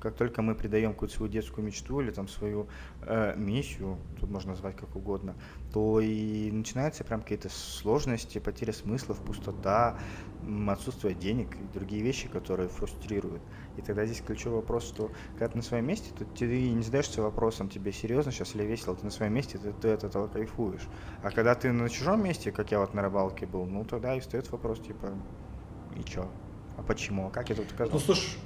как 0.00 0.16
только 0.16 0.42
мы 0.42 0.54
придаем 0.54 0.92
какую-то 0.92 1.14
свою 1.14 1.30
детскую 1.30 1.64
мечту 1.64 2.00
или 2.00 2.10
там 2.10 2.26
свою 2.26 2.68
э, 3.02 3.34
миссию, 3.36 3.98
тут 4.18 4.30
можно 4.30 4.52
назвать 4.52 4.76
как 4.76 4.96
угодно, 4.96 5.36
то 5.72 6.00
и 6.00 6.50
начинаются 6.50 7.04
прям 7.04 7.20
какие-то 7.20 7.50
сложности, 7.50 8.38
потеря 8.38 8.72
смысла, 8.72 9.14
пустота, 9.14 9.98
отсутствие 10.68 11.14
денег 11.14 11.54
и 11.54 11.74
другие 11.74 12.02
вещи, 12.02 12.28
которые 12.28 12.68
фрустрируют. 12.68 13.42
И 13.76 13.82
тогда 13.82 14.06
здесь 14.06 14.22
ключевой 14.22 14.60
вопрос, 14.60 14.84
что 14.88 15.10
когда 15.32 15.48
ты 15.48 15.56
на 15.58 15.62
своем 15.62 15.86
месте, 15.86 16.10
то 16.18 16.24
ты 16.24 16.70
не 16.70 16.82
задаешься 16.82 17.22
вопросом, 17.22 17.68
тебе 17.68 17.92
серьезно 17.92 18.32
сейчас 18.32 18.54
или 18.54 18.64
весело, 18.64 18.96
ты 18.96 19.04
на 19.04 19.10
своем 19.10 19.34
месте, 19.34 19.58
ты, 19.58 19.72
ты 19.72 19.90
от 19.90 20.04
этого 20.04 20.28
кайфуешь. 20.28 20.88
А 21.22 21.30
когда 21.30 21.54
ты 21.54 21.70
на 21.72 21.88
чужом 21.88 22.24
месте, 22.24 22.50
как 22.50 22.70
я 22.72 22.80
вот 22.80 22.94
на 22.94 23.02
рыбалке 23.02 23.46
был, 23.46 23.66
ну 23.66 23.84
тогда 23.84 24.16
и 24.16 24.20
встает 24.20 24.50
вопрос, 24.50 24.80
типа, 24.80 25.12
и 26.00 26.04
чё? 26.04 26.30
А 26.76 26.82
почему? 26.82 27.26
А 27.26 27.30
как 27.30 27.48
я 27.50 27.56
тут 27.56 27.66
оказался? 27.72 27.94
Ну 27.94 28.00
слушай, 28.00 28.38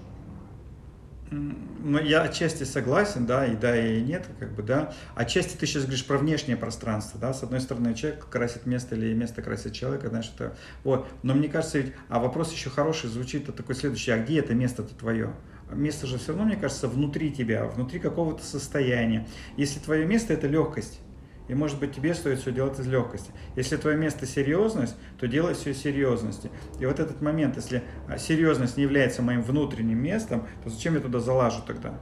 я 2.07 2.23
отчасти 2.23 2.64
согласен, 2.64 3.27
да, 3.27 3.47
и 3.47 3.57
да, 3.57 3.77
и 3.77 4.01
нет, 4.01 4.27
как 4.38 4.55
бы, 4.55 4.62
да. 4.62 4.93
Отчасти 5.14 5.57
ты 5.57 5.67
сейчас 5.67 5.85
говоришь 5.85 6.07
про 6.07 6.19
внешнее 6.19 6.57
пространство, 6.57 7.19
да. 7.21 7.33
С 7.33 7.43
одной 7.43 7.61
стороны, 7.61 7.95
человек 7.95 8.29
красит 8.29 8.67
место 8.67 8.95
или 8.95 9.14
место 9.14 9.43
красит 9.43 9.73
человека, 9.73 10.09
знаешь, 10.09 10.31
это 10.35 10.57
вот. 10.83 11.09
Но 11.23 11.35
мне 11.35 11.49
кажется, 11.49 11.79
ведь, 11.79 11.93
а 12.09 12.19
вопрос 12.19 12.53
еще 12.53 12.71
хороший 12.71 13.09
звучит, 13.09 13.49
а 13.49 13.53
такой 13.53 13.75
следующий, 13.75 14.11
а 14.11 14.19
где 14.19 14.40
это 14.40 14.55
место-то 14.55 14.95
твое? 14.95 15.33
Место 15.71 16.07
же 16.07 16.19
все 16.19 16.29
равно, 16.29 16.45
мне 16.45 16.57
кажется, 16.57 16.88
внутри 16.88 17.33
тебя, 17.33 17.64
внутри 17.67 17.99
какого-то 17.99 18.45
состояния. 18.45 19.27
Если 19.57 19.81
твое 19.81 20.07
место 20.07 20.33
это 20.35 20.47
легкость, 20.47 21.01
и 21.48 21.54
может 21.54 21.78
быть 21.78 21.94
тебе 21.94 22.14
стоит 22.14 22.40
все 22.40 22.52
делать 22.52 22.78
из 22.78 22.87
легкости. 22.87 23.30
Если 23.57 23.76
твое 23.76 23.96
место 23.96 24.26
серьезность, 24.26 24.96
то 25.18 25.26
делай 25.26 25.54
все 25.54 25.70
из 25.70 25.78
серьезности. 25.78 26.50
И 26.78 26.87
вот 26.87 27.00
этот 27.00 27.20
момент, 27.20 27.57
если 27.57 27.83
а, 28.09 28.18
серьезность 28.18 28.76
не 28.76 28.85
является 28.85 29.22
моим 29.22 29.42
внутренним 29.42 29.98
местом, 29.98 30.46
то 30.62 30.70
зачем 30.70 30.94
я 30.94 31.00
туда 31.00 31.20
залажу 31.20 31.62
тогда? 31.66 31.94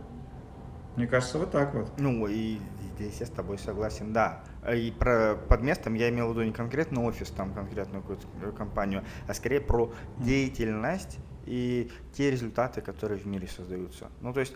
Мне 0.97 1.07
кажется, 1.07 1.39
вот 1.39 1.51
так 1.51 1.75
вот. 1.75 1.91
Ну 1.99 2.27
и 2.27 2.59
здесь 2.95 3.17
я 3.21 3.27
с 3.27 3.31
тобой 3.31 3.59
согласен, 3.59 4.13
да. 4.13 4.45
И 4.73 4.93
про 4.97 5.35
под 5.49 5.63
местом 5.63 5.95
я 5.95 6.11
имел 6.11 6.29
в 6.29 6.33
виду 6.33 6.43
не 6.43 6.53
конкретно 6.53 7.03
офис, 7.05 7.29
там 7.29 7.53
конкретную 7.55 8.03
какую-то 8.03 8.27
э, 8.43 8.53
компанию, 8.53 9.03
а 9.27 9.35
скорее 9.35 9.61
про 9.61 9.93
деятельность 10.19 11.19
и 11.47 11.91
те 12.15 12.31
результаты, 12.31 12.81
которые 12.81 13.19
в 13.19 13.27
мире 13.27 13.49
создаются. 13.49 14.11
Ну 14.21 14.33
то 14.33 14.41
есть 14.41 14.55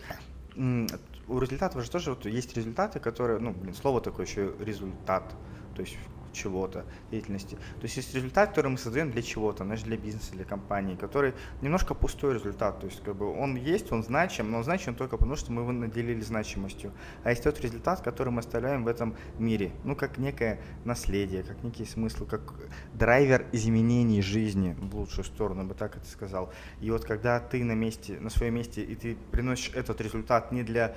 у 1.27 1.39
результатов 1.39 1.83
же 1.83 1.91
тоже 1.91 2.11
вот 2.11 2.25
есть 2.25 2.55
результаты, 2.55 2.99
которые, 2.99 3.39
ну, 3.39 3.51
блин, 3.51 3.73
слово 3.73 4.01
такое 4.01 4.25
еще 4.25 4.53
результат, 4.59 5.35
то 5.75 5.81
есть 5.81 5.97
чего-то, 6.37 6.85
деятельности. 7.11 7.55
То 7.55 7.83
есть 7.83 7.97
есть 7.97 8.13
результат, 8.13 8.49
который 8.49 8.69
мы 8.69 8.77
создаем 8.77 9.11
для 9.11 9.21
чего-то, 9.21 9.63
знаешь, 9.63 9.81
для 9.81 9.97
бизнеса, 9.97 10.31
для 10.33 10.45
компании, 10.45 10.95
который 10.95 11.33
немножко 11.61 11.93
пустой 11.93 12.35
результат. 12.35 12.79
То 12.79 12.85
есть 12.85 13.01
как 13.03 13.15
бы 13.15 13.31
он 13.31 13.55
есть, 13.55 13.91
он 13.91 14.03
значим, 14.03 14.51
но 14.51 14.57
он 14.57 14.63
значим 14.63 14.95
только 14.95 15.17
потому, 15.17 15.35
что 15.35 15.51
мы 15.51 15.63
его 15.63 15.71
наделили 15.71 16.21
значимостью. 16.21 16.93
А 17.23 17.31
есть 17.31 17.43
тот 17.43 17.59
результат, 17.59 18.01
который 18.01 18.29
мы 18.29 18.39
оставляем 18.39 18.83
в 18.83 18.87
этом 18.87 19.15
мире, 19.39 19.71
ну 19.83 19.95
как 19.95 20.17
некое 20.17 20.61
наследие, 20.85 21.43
как 21.43 21.63
некий 21.63 21.85
смысл, 21.85 22.25
как 22.25 22.53
драйвер 22.93 23.47
изменений 23.51 24.21
жизни 24.21 24.75
в 24.79 24.95
лучшую 24.95 25.25
сторону, 25.25 25.65
бы 25.65 25.73
так 25.73 25.97
это 25.97 26.07
сказал. 26.07 26.53
И 26.79 26.91
вот 26.91 27.03
когда 27.03 27.39
ты 27.39 27.63
на 27.63 27.73
месте, 27.73 28.19
на 28.19 28.29
своем 28.29 28.55
месте, 28.55 28.83
и 28.83 28.95
ты 28.95 29.17
приносишь 29.31 29.71
этот 29.73 29.99
результат 30.01 30.51
не 30.51 30.63
для 30.63 30.95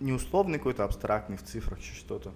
не 0.00 0.12
условный 0.12 0.58
какой-то 0.58 0.84
абстрактный 0.84 1.36
в 1.36 1.42
цифрах 1.42 1.80
что-то, 1.80 2.32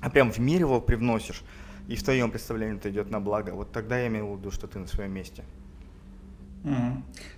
а 0.00 0.10
прям 0.10 0.30
в 0.32 0.38
мир 0.38 0.60
его 0.60 0.80
привносишь, 0.80 1.42
и 1.88 1.96
в 1.96 2.02
твоем 2.02 2.30
представлении 2.30 2.76
это 2.76 2.90
идет 2.90 3.10
на 3.10 3.20
благо, 3.20 3.50
вот 3.50 3.72
тогда 3.72 3.98
я 3.98 4.08
имею 4.08 4.32
в 4.32 4.38
виду, 4.38 4.50
что 4.50 4.66
ты 4.66 4.78
на 4.78 4.86
своем 4.86 5.12
месте. 5.12 5.44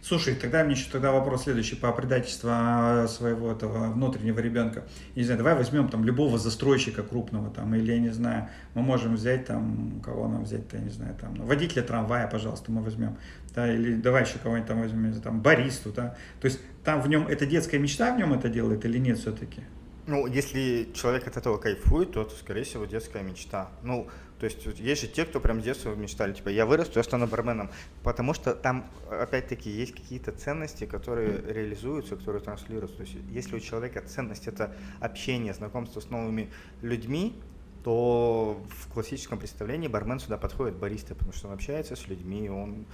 Слушай, 0.02 0.34
тогда 0.34 0.64
мне 0.64 0.74
еще 0.74 0.90
тогда 0.90 1.12
вопрос 1.12 1.44
следующий 1.44 1.76
по 1.76 1.92
предательству 1.92 2.48
а, 2.52 3.06
своего 3.06 3.52
этого 3.52 3.90
внутреннего 3.90 4.40
ребенка. 4.40 4.84
Не 5.14 5.24
знаю, 5.24 5.38
давай 5.38 5.54
возьмем 5.54 5.88
там 5.88 6.04
любого 6.04 6.38
застройщика 6.38 7.02
крупного 7.02 7.50
там, 7.50 7.74
или 7.74 7.92
я 7.92 7.98
не 7.98 8.10
знаю, 8.10 8.48
мы 8.74 8.82
можем 8.82 9.14
взять 9.14 9.46
там, 9.46 10.00
кого 10.04 10.28
нам 10.28 10.44
взять-то, 10.44 10.76
я 10.76 10.82
не 10.82 10.90
знаю, 10.90 11.14
там, 11.20 11.34
ну, 11.34 11.44
водителя 11.44 11.82
трамвая, 11.82 12.26
пожалуйста, 12.26 12.72
мы 12.72 12.82
возьмем, 12.82 13.16
да, 13.54 13.72
или 13.72 13.94
давай 13.94 14.24
еще 14.24 14.38
кого-нибудь 14.38 14.68
там 14.68 14.80
возьмем, 14.80 15.20
там, 15.20 15.40
баристу, 15.42 15.92
да, 15.92 16.16
то 16.40 16.46
есть 16.46 16.60
там 16.84 17.00
в 17.00 17.08
нем, 17.08 17.26
это 17.28 17.46
детская 17.46 17.78
мечта 17.78 18.14
в 18.14 18.18
нем 18.18 18.32
это 18.32 18.48
делает 18.48 18.84
или 18.84 18.98
нет 18.98 19.18
все-таки? 19.18 19.62
Ну, 20.10 20.26
если 20.26 20.90
человек 20.92 21.28
от 21.28 21.36
этого 21.36 21.56
кайфует, 21.56 22.10
то, 22.10 22.28
скорее 22.30 22.64
всего, 22.64 22.84
детская 22.84 23.22
мечта. 23.22 23.70
Ну, 23.84 24.08
то 24.40 24.46
есть 24.46 24.66
есть 24.66 25.02
же 25.02 25.06
те, 25.06 25.24
кто 25.24 25.38
прям 25.38 25.60
с 25.60 25.64
детства 25.64 25.94
мечтали, 25.94 26.32
типа, 26.32 26.48
я 26.48 26.66
вырасту, 26.66 26.98
я 26.98 27.04
стану 27.04 27.28
барменом. 27.28 27.70
Потому 28.02 28.34
что 28.34 28.54
там, 28.54 28.90
опять-таки, 29.08 29.70
есть 29.70 29.94
какие-то 29.94 30.32
ценности, 30.32 30.84
которые 30.84 31.40
реализуются, 31.46 32.16
которые 32.16 32.42
транслируются. 32.42 32.96
То 32.96 33.02
есть 33.04 33.14
если 33.30 33.54
у 33.54 33.60
человека 33.60 34.02
ценность– 34.02 34.46
это 34.48 34.74
общение, 34.98 35.54
знакомство 35.54 36.00
с 36.00 36.10
новыми 36.10 36.50
людьми, 36.82 37.40
то 37.84 38.60
в 38.68 38.92
классическом 38.92 39.38
представлении 39.38 39.86
бармен 39.86 40.18
сюда 40.18 40.38
подходит 40.38 40.74
бариста, 40.74 41.14
потому 41.14 41.32
что 41.32 41.46
он 41.46 41.54
общается 41.54 41.94
с 41.94 42.08
людьми, 42.08 42.50
он 42.50 42.84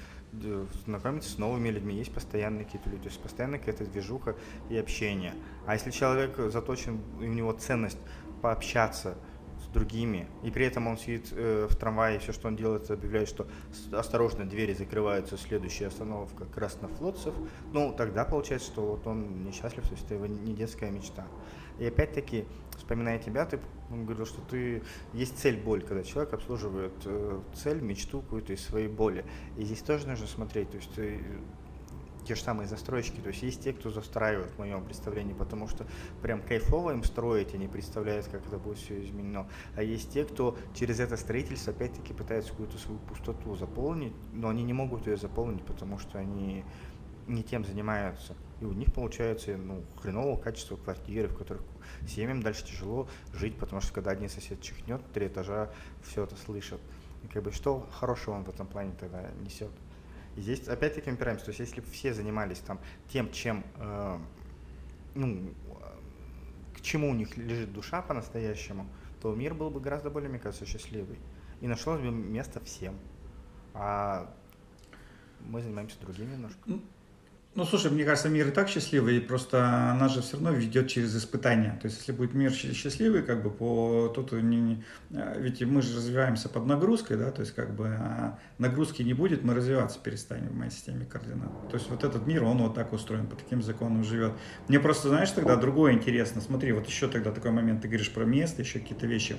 знакомиться 0.84 1.30
с 1.30 1.38
новыми 1.38 1.68
людьми, 1.68 1.94
есть 1.94 2.12
постоянные 2.12 2.64
какие-то 2.64 2.90
люди, 2.90 3.04
то 3.04 3.08
есть 3.08 3.20
постоянно 3.20 3.58
какая-то 3.58 3.84
движуха 3.86 4.36
и 4.68 4.76
общение. 4.76 5.34
А 5.66 5.74
если 5.74 5.90
человек 5.90 6.36
заточен, 6.50 7.00
у 7.18 7.22
него 7.22 7.52
ценность 7.52 7.98
пообщаться 8.42 9.16
с 9.62 9.68
другими, 9.68 10.28
и 10.42 10.50
при 10.50 10.66
этом 10.66 10.86
он 10.86 10.98
сидит 10.98 11.28
э, 11.32 11.66
в 11.68 11.76
трамвае, 11.76 12.16
и 12.16 12.18
все, 12.18 12.32
что 12.32 12.48
он 12.48 12.56
делает, 12.56 12.90
объявляет, 12.90 13.28
что 13.28 13.46
осторожно, 13.92 14.44
двери 14.44 14.74
закрываются, 14.74 15.36
следующая 15.36 15.86
остановка 15.86 16.44
Краснофлотцев, 16.44 17.34
ну, 17.72 17.94
тогда 17.96 18.24
получается, 18.24 18.68
что 18.68 18.82
вот 18.82 19.06
он 19.06 19.44
несчастлив, 19.44 19.84
то 19.84 19.94
есть 19.94 20.04
это 20.04 20.14
его 20.14 20.26
не 20.26 20.54
детская 20.54 20.90
мечта. 20.90 21.26
И 21.78 21.86
опять-таки, 21.86 22.46
вспоминая 22.86 23.18
тебя, 23.18 23.44
ты 23.46 23.58
говорил, 23.90 24.26
что 24.26 24.40
ты 24.42 24.80
есть 25.12 25.36
цель 25.38 25.60
боль, 25.60 25.82
когда 25.82 26.04
человек 26.04 26.32
обслуживает 26.32 26.92
э, 27.04 27.40
цель, 27.52 27.80
мечту 27.80 28.20
какую-то 28.20 28.52
из 28.52 28.64
своей 28.64 28.86
боли. 28.86 29.24
И 29.56 29.64
здесь 29.64 29.82
тоже 29.82 30.06
нужно 30.06 30.28
смотреть, 30.28 30.70
то 30.70 30.76
есть 30.76 30.94
ты, 30.94 31.20
те 32.28 32.36
же 32.36 32.40
самые 32.40 32.68
застройщики. 32.68 33.20
То 33.20 33.30
есть 33.30 33.42
есть 33.42 33.64
те, 33.64 33.72
кто 33.72 33.90
застраивает 33.90 34.52
в 34.52 34.58
моем 34.58 34.84
представлении, 34.84 35.34
потому 35.34 35.66
что 35.66 35.84
прям 36.22 36.40
кайфово 36.42 36.92
им 36.92 37.02
строить, 37.02 37.54
они 37.54 37.66
представляют, 37.66 38.28
как 38.28 38.46
это 38.46 38.56
будет 38.56 38.78
все 38.78 39.02
изменено. 39.04 39.48
А 39.74 39.82
есть 39.82 40.12
те, 40.12 40.24
кто 40.24 40.56
через 40.72 41.00
это 41.00 41.16
строительство 41.16 41.72
опять-таки 41.72 42.12
пытается 42.12 42.50
какую-то 42.50 42.78
свою 42.78 43.00
пустоту 43.00 43.56
заполнить, 43.56 44.14
но 44.32 44.48
они 44.48 44.62
не 44.62 44.72
могут 44.72 45.08
ее 45.08 45.16
заполнить, 45.16 45.64
потому 45.64 45.98
что 45.98 46.20
они 46.20 46.64
не 47.26 47.42
тем 47.42 47.64
занимаются. 47.64 48.36
И 48.60 48.64
у 48.64 48.72
них 48.72 48.92
получается 48.92 49.56
ну, 49.56 49.82
хренового 50.00 50.40
качества 50.40 50.76
квартиры, 50.76 51.28
в 51.28 51.36
которых 51.36 51.62
семьям 52.08 52.42
дальше 52.42 52.64
тяжело 52.64 53.08
жить, 53.34 53.58
потому 53.58 53.82
что 53.82 53.92
когда 53.92 54.12
один 54.12 54.28
сосед 54.28 54.60
чихнет, 54.62 55.02
три 55.12 55.26
этажа 55.26 55.70
все 56.02 56.24
это 56.24 56.36
слышат. 56.36 56.80
И 57.22 57.28
как 57.28 57.42
бы 57.42 57.52
что 57.52 57.86
хорошего 57.92 58.34
он 58.34 58.44
в 58.44 58.48
этом 58.48 58.66
плане 58.66 58.92
тогда 58.98 59.30
несет? 59.42 59.70
И 60.36 60.40
здесь 60.40 60.66
опять-таки 60.68 61.10
опираемся, 61.10 61.46
то 61.46 61.50
есть 61.50 61.60
если 61.60 61.80
бы 61.80 61.86
все 61.90 62.14
занимались 62.14 62.58
там 62.58 62.78
тем, 63.10 63.30
чем, 63.32 63.64
э, 63.76 64.18
ну, 65.14 65.50
к 66.74 66.80
чему 66.82 67.10
у 67.10 67.14
них 67.14 67.36
лежит 67.36 67.72
душа 67.72 68.02
по-настоящему, 68.02 68.86
то 69.20 69.34
мир 69.34 69.54
был 69.54 69.70
бы 69.70 69.80
гораздо 69.80 70.10
более, 70.10 70.28
мне 70.28 70.38
кажется, 70.38 70.66
счастливый. 70.66 71.18
И 71.60 71.66
нашлось 71.66 72.00
бы 72.00 72.10
место 72.10 72.60
всем. 72.60 72.98
А 73.72 74.30
мы 75.40 75.62
занимаемся 75.62 75.98
другим 76.00 76.30
немножко. 76.30 76.60
Ну, 77.56 77.64
слушай, 77.64 77.90
мне 77.90 78.04
кажется, 78.04 78.28
мир 78.28 78.48
и 78.48 78.50
так 78.50 78.68
счастливый, 78.68 79.18
просто 79.18 79.90
она 79.90 80.08
же 80.08 80.20
все 80.20 80.34
равно 80.34 80.50
ведет 80.50 80.88
через 80.88 81.16
испытания. 81.16 81.78
То 81.80 81.86
есть, 81.88 82.00
если 82.00 82.12
будет 82.12 82.34
мир 82.34 82.52
счастливый, 82.52 83.22
как 83.22 83.42
бы 83.42 83.50
по 83.50 84.12
тут 84.14 84.32
не, 84.32 84.60
не, 84.60 84.84
а, 85.14 85.38
ведь 85.38 85.62
мы 85.62 85.80
же 85.80 85.96
развиваемся 85.96 86.50
под 86.50 86.66
нагрузкой, 86.66 87.16
да, 87.16 87.30
то 87.30 87.40
есть 87.40 87.54
как 87.54 87.74
бы 87.74 87.86
а 87.86 88.38
нагрузки 88.58 89.00
не 89.00 89.14
будет, 89.14 89.42
мы 89.42 89.54
развиваться 89.54 89.98
перестанем 89.98 90.48
в 90.48 90.54
моей 90.54 90.70
системе 90.70 91.06
координат. 91.06 91.70
То 91.70 91.78
есть 91.78 91.88
вот 91.88 92.04
этот 92.04 92.26
мир, 92.26 92.44
он 92.44 92.58
вот 92.58 92.74
так 92.74 92.92
устроен, 92.92 93.26
по 93.26 93.36
таким 93.36 93.62
законам 93.62 94.04
живет. 94.04 94.32
Мне 94.68 94.78
просто, 94.78 95.08
знаешь, 95.08 95.30
тогда 95.30 95.56
другое 95.56 95.94
интересно. 95.94 96.42
Смотри, 96.42 96.72
вот 96.72 96.86
еще 96.86 97.08
тогда 97.08 97.32
такой 97.32 97.52
момент, 97.52 97.80
ты 97.80 97.88
говоришь 97.88 98.12
про 98.12 98.26
место, 98.26 98.60
еще 98.60 98.80
какие-то 98.80 99.06
вещи. 99.06 99.34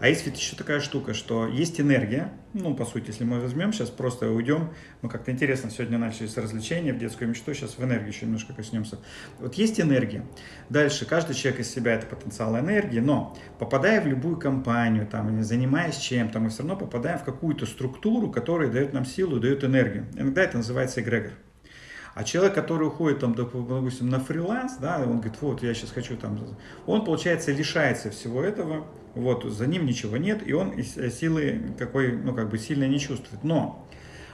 А 0.00 0.08
есть 0.08 0.26
ведь 0.26 0.38
еще 0.38 0.56
такая 0.56 0.80
штука, 0.80 1.14
что 1.14 1.46
есть 1.46 1.80
энергия, 1.80 2.32
ну, 2.52 2.74
по 2.74 2.84
сути, 2.84 3.08
если 3.08 3.24
мы 3.24 3.40
возьмем 3.40 3.72
сейчас, 3.72 3.90
просто 3.90 4.30
уйдем, 4.30 4.70
ну, 5.02 5.08
как-то 5.08 5.30
интересно, 5.30 5.70
сегодня 5.70 5.98
начали 5.98 6.26
с 6.26 6.36
развлечения 6.36 6.92
в 6.92 6.98
детскую 6.98 7.28
мечту, 7.28 7.54
сейчас 7.54 7.78
в 7.78 7.84
энергию 7.84 8.08
еще 8.08 8.26
немножко 8.26 8.52
коснемся. 8.52 8.98
Вот 9.38 9.54
есть 9.54 9.80
энергия. 9.80 10.24
Дальше, 10.68 11.04
каждый 11.06 11.34
человек 11.34 11.60
из 11.60 11.70
себя 11.70 11.94
это 11.94 12.06
потенциал 12.06 12.58
энергии, 12.58 13.00
но 13.00 13.36
попадая 13.58 14.00
в 14.00 14.06
любую 14.06 14.36
компанию, 14.36 15.06
там, 15.06 15.42
занимаясь 15.42 15.96
чем-то, 15.96 16.38
мы 16.38 16.50
все 16.50 16.58
равно 16.58 16.76
попадаем 16.76 17.18
в 17.18 17.24
какую-то 17.24 17.66
структуру, 17.66 18.30
которая 18.30 18.70
дает 18.70 18.92
нам 18.92 19.04
силу, 19.04 19.40
дает 19.40 19.64
энергию. 19.64 20.06
Иногда 20.14 20.42
это 20.42 20.58
называется 20.58 21.00
эгрегор. 21.00 21.32
А 22.14 22.22
человек, 22.22 22.54
который 22.54 22.86
уходит, 22.86 23.18
там, 23.18 23.34
допустим, 23.34 24.08
на 24.08 24.20
фриланс, 24.20 24.76
да, 24.76 25.00
он 25.00 25.16
говорит, 25.16 25.34
вот, 25.40 25.62
я 25.64 25.74
сейчас 25.74 25.90
хочу 25.90 26.16
там, 26.16 26.38
он, 26.86 27.04
получается, 27.04 27.50
лишается 27.50 28.10
всего 28.10 28.40
этого, 28.40 28.86
вот, 29.14 29.44
за 29.44 29.66
ним 29.66 29.86
ничего 29.86 30.16
нет, 30.16 30.46
и 30.46 30.52
он 30.52 30.72
э, 30.78 31.10
силы 31.10 31.74
какой, 31.78 32.12
ну, 32.12 32.34
как 32.34 32.50
бы 32.50 32.58
сильно 32.58 32.86
не 32.88 32.98
чувствует. 32.98 33.44
Но 33.44 33.86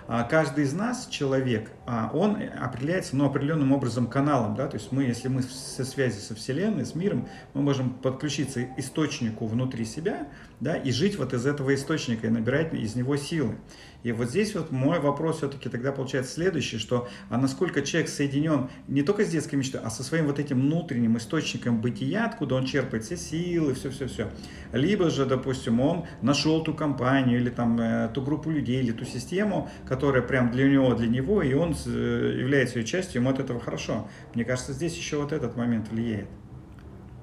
а, 0.08 0.24
каждый 0.24 0.64
из 0.64 0.72
нас, 0.72 1.06
человек, 1.06 1.70
он 2.12 2.36
определяется 2.60 3.16
ну, 3.16 3.26
определенным 3.26 3.72
образом 3.72 4.06
каналом. 4.06 4.54
Да? 4.54 4.68
То 4.68 4.76
есть 4.76 4.92
мы, 4.92 5.04
если 5.04 5.28
мы 5.28 5.42
со 5.42 5.84
связи 5.84 6.18
со 6.20 6.34
Вселенной, 6.34 6.84
с 6.84 6.94
миром, 6.94 7.28
мы 7.54 7.62
можем 7.62 7.90
подключиться 7.90 8.66
источнику 8.76 9.46
внутри 9.46 9.84
себя 9.84 10.28
да, 10.60 10.76
и 10.76 10.92
жить 10.92 11.16
вот 11.16 11.32
из 11.32 11.46
этого 11.46 11.74
источника 11.74 12.26
и 12.26 12.30
набирать 12.30 12.72
из 12.74 12.94
него 12.94 13.16
силы. 13.16 13.56
И 14.02 14.12
вот 14.12 14.30
здесь 14.30 14.54
вот 14.54 14.70
мой 14.70 14.98
вопрос 14.98 15.38
все-таки 15.38 15.68
тогда 15.68 15.92
получается 15.92 16.32
следующий, 16.32 16.78
что 16.78 17.08
а 17.28 17.36
насколько 17.36 17.82
человек 17.82 18.08
соединен 18.08 18.70
не 18.88 19.02
только 19.02 19.24
с 19.24 19.28
детской 19.28 19.56
мечтой, 19.56 19.80
а 19.84 19.90
со 19.90 20.02
своим 20.02 20.26
вот 20.26 20.38
этим 20.38 20.60
внутренним 20.60 21.18
источником 21.18 21.80
бытия, 21.80 22.26
откуда 22.26 22.54
он 22.54 22.64
черпает 22.64 23.04
все 23.04 23.16
силы, 23.16 23.74
все-все-все. 23.74 24.30
Либо 24.72 25.10
же, 25.10 25.26
допустим, 25.26 25.80
он 25.80 26.06
нашел 26.22 26.62
ту 26.64 26.72
компанию 26.72 27.40
или 27.40 27.50
там 27.50 27.78
э, 27.78 28.08
ту 28.14 28.22
группу 28.22 28.48
людей 28.48 28.80
или 28.80 28.92
ту 28.92 29.04
систему, 29.04 29.68
которая 29.86 30.22
прям 30.22 30.50
для 30.50 30.68
него, 30.68 30.94
для 30.94 31.08
него, 31.08 31.42
и 31.42 31.52
он 31.52 31.74
является 31.86 32.78
ее 32.78 32.84
частью, 32.84 33.20
ему 33.20 33.30
от 33.30 33.40
этого 33.40 33.60
хорошо. 33.60 34.08
Мне 34.34 34.44
кажется, 34.44 34.72
здесь 34.72 34.96
еще 34.96 35.20
вот 35.20 35.32
этот 35.32 35.56
момент 35.56 35.88
влияет. 35.88 36.28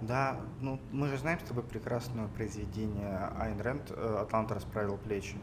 Да, 0.02 0.40
ну 0.62 0.80
мы 0.92 1.08
же 1.08 1.18
знаем 1.18 1.40
с 1.40 1.44
тобой 1.44 1.64
прекрасное 1.64 2.28
произведение 2.28 3.18
Айн 3.38 3.60
Рэнд 3.60 3.92
«Атлант 3.92 4.52
расправил 4.52 4.98
плечи». 4.98 5.38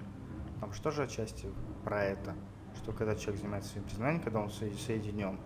Там 0.61 0.73
что 0.73 0.91
же 0.91 1.03
отчасти 1.03 1.49
про 1.85 2.05
это, 2.05 2.35
что 2.77 2.93
когда 2.93 3.17
человек 3.17 3.41
занимается 3.41 3.71
своим 3.71 3.85
признанием, 3.87 4.23
когда 4.23 4.41
он 4.41 4.51
соединен, 4.51 5.39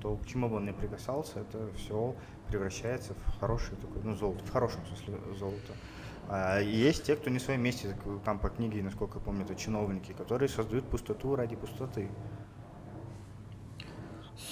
то 0.00 0.16
к 0.16 0.26
чему 0.26 0.48
бы 0.48 0.56
он 0.56 0.66
ни 0.66 0.72
прикасался, 0.72 1.40
это 1.40 1.70
все 1.74 2.14
превращается 2.48 3.14
в 3.14 3.40
хорошее 3.40 3.76
такое, 3.80 4.02
ну, 4.02 4.14
золото, 4.14 4.44
в 4.44 4.50
хорошем 4.50 4.80
смысле 4.86 5.18
золото. 5.38 5.72
А 6.28 6.60
есть 6.60 7.04
те, 7.04 7.16
кто 7.16 7.28
не 7.28 7.38
в 7.38 7.42
своем 7.42 7.62
месте, 7.62 7.96
там 8.24 8.38
по 8.38 8.50
книге, 8.50 8.82
насколько 8.82 9.18
я 9.18 9.24
помню, 9.24 9.44
это 9.44 9.56
чиновники, 9.56 10.12
которые 10.12 10.48
создают 10.48 10.88
пустоту 10.88 11.34
ради 11.34 11.56
пустоты. 11.56 12.08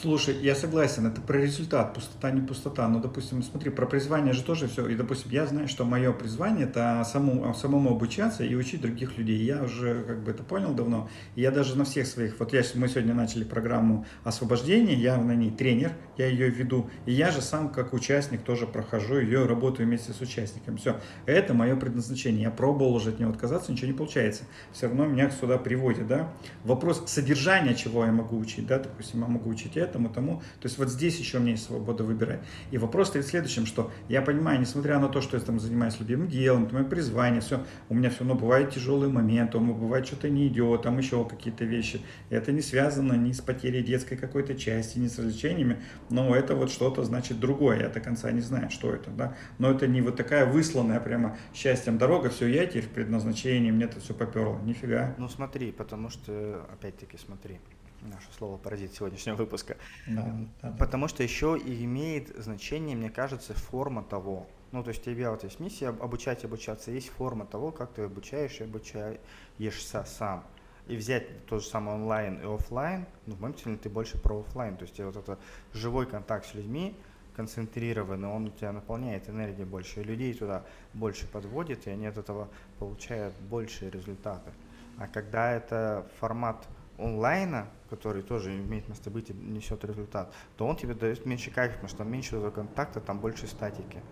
Слушай, 0.01 0.37
я 0.43 0.55
согласен, 0.55 1.07
это 1.09 1.21
про 1.21 1.39
результат, 1.39 1.93
пустота 1.93 2.31
не 2.31 2.41
пустота. 2.41 2.87
Но, 2.87 3.01
допустим, 3.01 3.43
смотри, 3.43 3.73
про 3.73 3.85
призвание 3.85 4.33
же 4.33 4.45
тоже 4.45 4.69
все. 4.69 4.87
И, 4.87 4.95
допустим, 4.95 5.33
я 5.33 5.45
знаю, 5.45 5.67
что 5.67 5.85
мое 5.85 6.13
призвание 6.13 6.69
это 6.69 7.03
саму, 7.05 7.53
самому 7.55 7.91
обучаться 7.91 8.45
и 8.45 8.55
учить 8.55 8.81
других 8.81 9.19
людей. 9.19 9.39
Я 9.43 9.65
уже 9.65 10.05
как 10.05 10.23
бы 10.23 10.31
это 10.31 10.45
понял 10.45 10.73
давно. 10.73 11.09
Я 11.35 11.51
даже 11.51 11.77
на 11.77 11.85
всех 11.85 12.07
своих, 12.07 12.39
вот 12.39 12.53
я, 12.53 12.63
мы 12.77 12.87
сегодня 12.87 13.13
начали 13.13 13.43
программу 13.43 14.07
освобождения, 14.23 14.95
я 14.95 15.17
на 15.17 15.35
ней 15.35 15.51
тренер, 15.51 15.95
я 16.17 16.29
ее 16.29 16.49
веду. 16.49 16.89
И 17.05 17.13
я 17.13 17.33
же 17.33 17.43
сам 17.43 17.69
как 17.69 17.93
участник 17.93 18.43
тоже 18.43 18.69
прохожу 18.69 19.19
ее, 19.19 19.47
работаю 19.47 19.89
вместе 19.89 20.13
с 20.13 20.21
участниками. 20.21 20.77
Все, 20.77 21.01
это 21.27 21.55
мое 21.55 21.75
предназначение. 21.75 22.43
Я 22.43 22.51
пробовал 22.53 22.95
уже 22.95 23.11
от 23.11 23.19
него 23.19 23.33
отказаться, 23.33 23.73
ничего 23.73 23.89
не 23.89 23.99
получается. 23.99 24.45
Все 24.71 24.87
равно 24.87 25.07
меня 25.07 25.29
сюда 25.31 25.59
приводит, 25.59 26.07
да. 26.07 26.33
Вопрос 26.63 27.03
содержания, 27.07 27.75
чего 27.75 28.05
я 28.05 28.13
могу 28.13 28.39
учить, 28.39 28.69
да, 28.69 28.79
допустим, 28.79 29.23
я 29.23 29.27
могу 29.27 29.51
учить 29.51 29.77
этому, 29.89 30.09
тому. 30.09 30.43
То 30.61 30.67
есть 30.67 30.79
вот 30.79 30.89
здесь 30.89 31.19
еще 31.19 31.39
у 31.39 31.41
меня 31.41 31.53
есть 31.53 31.65
свобода 31.67 32.05
выбирать. 32.05 32.41
И 32.71 32.79
вопрос 32.79 33.09
стоит 33.09 33.25
в 33.25 33.29
следующем, 33.29 33.67
что 33.67 33.91
я 34.09 34.23
понимаю, 34.23 34.61
несмотря 34.61 34.99
на 34.99 35.09
то, 35.09 35.21
что 35.21 35.37
я 35.37 35.43
там 35.43 35.59
занимаюсь 35.59 35.99
любимым 35.99 36.29
делом, 36.29 36.65
это 36.65 36.75
мое 36.75 36.85
призвание, 36.85 37.41
все, 37.41 37.65
у 37.89 37.95
меня 37.95 38.11
все 38.11 38.21
равно 38.21 38.35
бывают 38.35 38.73
тяжелые 38.73 39.11
моменты, 39.11 39.59
у 39.59 39.61
меня 39.61 39.75
бывает 39.75 40.07
что-то 40.07 40.29
не 40.29 40.49
идет, 40.49 40.83
там 40.83 40.99
еще 40.99 41.25
какие-то 41.25 41.65
вещи. 41.65 42.01
Это 42.31 42.53
не 42.53 42.61
связано 42.61 43.15
ни 43.15 43.33
с 43.33 43.41
потерей 43.41 43.83
детской 43.83 44.17
какой-то 44.17 44.55
части, 44.55 44.99
ни 44.99 45.09
с 45.09 45.19
развлечениями, 45.19 45.81
но 46.11 46.35
это 46.35 46.55
вот 46.55 46.71
что-то 46.71 47.05
значит 47.05 47.41
другое, 47.41 47.81
я 47.81 47.89
до 47.89 48.01
конца 48.01 48.31
не 48.31 48.41
знаю, 48.41 48.71
что 48.71 48.93
это, 48.93 49.11
да. 49.11 49.35
Но 49.59 49.71
это 49.71 49.87
не 49.87 50.03
вот 50.03 50.17
такая 50.17 50.47
высланная 50.47 51.01
прямо 51.01 51.37
счастьем 51.55 51.99
дорога, 51.99 52.31
все, 52.31 52.47
я 52.47 52.67
теперь 52.67 52.85
в 52.85 52.91
предназначении, 52.91 53.71
мне 53.71 53.85
это 53.85 54.01
все 54.01 54.15
поперло, 54.15 54.59
нифига. 54.65 55.15
Ну 55.19 55.29
смотри, 55.29 55.73
потому 55.73 56.11
что, 56.11 56.67
опять-таки, 56.73 57.17
смотри, 57.17 57.61
наше 58.09 58.27
слово 58.37 58.57
паразит 58.57 58.95
сегодняшнего 58.95 59.37
выпуска. 59.37 59.77
Да, 60.07 60.37
да, 60.63 60.73
Потому 60.79 61.09
что 61.09 61.23
еще 61.23 61.59
и 61.59 61.85
имеет 61.85 62.37
значение, 62.37 62.97
мне 62.97 63.11
кажется, 63.11 63.55
форма 63.55 64.03
того. 64.03 64.47
Ну, 64.73 64.83
то 64.83 64.91
есть 64.91 65.07
у 65.07 65.11
тебя 65.11 65.31
вот 65.31 65.45
есть 65.45 65.61
миссия 65.61 65.89
обучать, 65.89 66.45
обучаться, 66.45 66.91
есть 66.91 67.09
форма 67.09 67.47
того, 67.47 67.73
как 67.73 67.93
ты 67.93 68.03
обучаешь 68.03 68.61
и 68.61 68.65
обучаешься 68.65 70.05
сам. 70.05 70.45
И 70.87 70.97
взять 70.97 71.47
то 71.47 71.59
же 71.59 71.67
самое 71.67 71.97
онлайн 71.97 72.41
и 72.41 72.45
офлайн, 72.45 73.07
ну, 73.27 73.35
в 73.35 73.41
моем 73.41 73.55
случае 73.55 73.77
ты 73.77 73.91
больше 73.91 74.19
про 74.19 74.41
офлайн, 74.41 74.77
то 74.77 74.85
есть 74.85 74.99
вот 75.01 75.17
это 75.17 75.39
живой 75.73 76.07
контакт 76.07 76.47
с 76.47 76.55
людьми, 76.55 76.95
концентрированный, 77.37 78.29
он 78.29 78.47
у 78.47 78.51
тебя 78.51 78.73
наполняет 78.73 79.29
энергией 79.29 79.65
больше, 79.65 80.01
и 80.01 80.05
людей 80.05 80.35
туда 80.35 80.65
больше 80.93 81.29
подводит, 81.29 81.87
и 81.87 81.91
они 81.91 82.07
от 82.07 82.19
этого 82.19 82.49
получают 82.79 83.35
большие 83.49 83.91
результаты. 83.91 84.51
А 84.99 85.07
когда 85.07 85.53
это 85.53 86.11
формат 86.19 86.67
онлайна, 86.99 87.69
который 87.91 88.23
тоже 88.23 88.55
имеет 88.57 88.89
место 88.89 89.11
быть 89.11 89.31
и 89.31 89.33
несет 89.33 89.85
результат, 89.85 90.33
то 90.57 90.67
он 90.67 90.77
тебе 90.77 90.95
дает 90.95 91.25
меньше 91.25 91.51
кайфа, 91.51 91.75
потому 91.75 91.89
что 91.89 91.99
там 91.99 92.11
меньше 92.11 92.51
контакта, 92.51 93.01
там 93.01 93.21
больше 93.21 93.47
статики. 93.47 94.03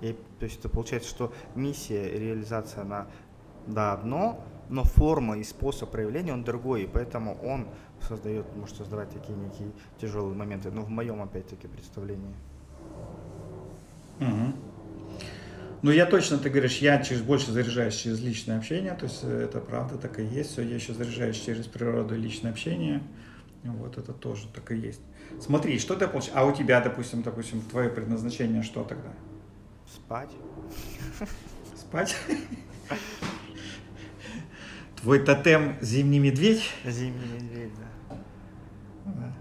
И, 0.00 0.12
то 0.38 0.44
есть 0.44 0.60
это 0.60 0.68
получается, 0.68 1.08
что 1.08 1.32
миссия 1.54 2.18
реализация 2.18 2.84
на 2.84 3.06
да, 3.66 3.92
одно, 3.92 4.44
но 4.68 4.84
форма 4.84 5.38
и 5.38 5.44
способ 5.44 5.90
проявления 5.90 6.32
он 6.32 6.44
другой, 6.44 6.84
и 6.84 6.86
поэтому 6.86 7.38
он 7.42 7.66
создает, 8.00 8.44
может 8.56 8.76
создавать 8.76 9.10
такие 9.10 9.36
некие 9.36 9.70
тяжелые 9.98 10.34
моменты, 10.34 10.70
но 10.70 10.82
в 10.82 10.90
моем 10.90 11.22
опять-таки 11.22 11.66
представлении. 11.68 12.34
Угу. 15.84 15.90
Ну, 15.90 15.90
я 15.90 16.06
точно, 16.06 16.38
ты 16.38 16.48
говоришь, 16.48 16.78
я 16.78 17.02
через, 17.02 17.20
больше 17.20 17.52
заряжаюсь 17.52 17.94
через 17.94 18.18
личное 18.22 18.56
общение, 18.56 18.94
то 18.94 19.04
есть 19.04 19.20
э, 19.22 19.42
это 19.42 19.60
правда 19.60 19.98
так 19.98 20.18
и 20.18 20.24
есть, 20.24 20.52
все, 20.52 20.62
я 20.62 20.76
еще 20.76 20.94
заряжаюсь 20.94 21.38
через 21.38 21.66
природу 21.66 22.14
и 22.14 22.18
личное 22.18 22.52
общение, 22.52 23.02
вот 23.64 23.98
это 23.98 24.14
тоже 24.14 24.48
так 24.54 24.72
и 24.72 24.76
есть. 24.76 25.02
Смотри, 25.42 25.78
что 25.78 25.94
ты 25.94 26.08
получаешь, 26.08 26.36
а 26.36 26.46
у 26.46 26.52
тебя, 26.52 26.80
допустим, 26.80 27.20
допустим, 27.20 27.60
твое 27.60 27.90
предназначение 27.90 28.62
что 28.62 28.82
тогда? 28.82 29.10
Спать. 29.92 30.30
Спать? 31.76 32.16
Твой 35.02 35.18
тотем 35.18 35.76
зимний 35.82 36.18
медведь? 36.18 36.62
Зимний 36.86 37.26
медведь, 37.34 37.72
да. 39.04 39.34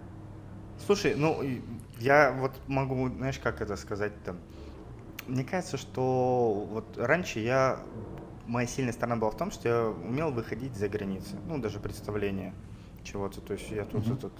Слушай, 0.85 1.15
ну, 1.15 1.41
я 2.01 2.33
вот 2.37 2.51
могу, 2.67 3.07
знаешь, 3.07 3.39
как 3.39 3.61
это 3.61 3.77
сказать-то? 3.77 4.35
Мне 5.27 5.43
кажется, 5.43 5.77
что 5.77 6.67
вот 6.69 6.97
раньше 6.97 7.39
я 7.39 7.79
моя 8.45 8.67
сильная 8.67 8.93
сторона 8.93 9.15
была 9.15 9.31
в 9.31 9.37
том, 9.37 9.51
что 9.51 9.69
я 9.69 9.87
умел 9.87 10.31
выходить 10.31 10.75
за 10.75 10.89
границы, 10.89 11.37
ну, 11.47 11.57
даже 11.59 11.79
представление 11.79 12.53
чего-то, 13.03 13.41
то 13.41 13.53
есть 13.53 13.69
я 13.71 13.85
тут, 13.85 14.05
mm-hmm. 14.05 14.17
тут, 14.17 14.33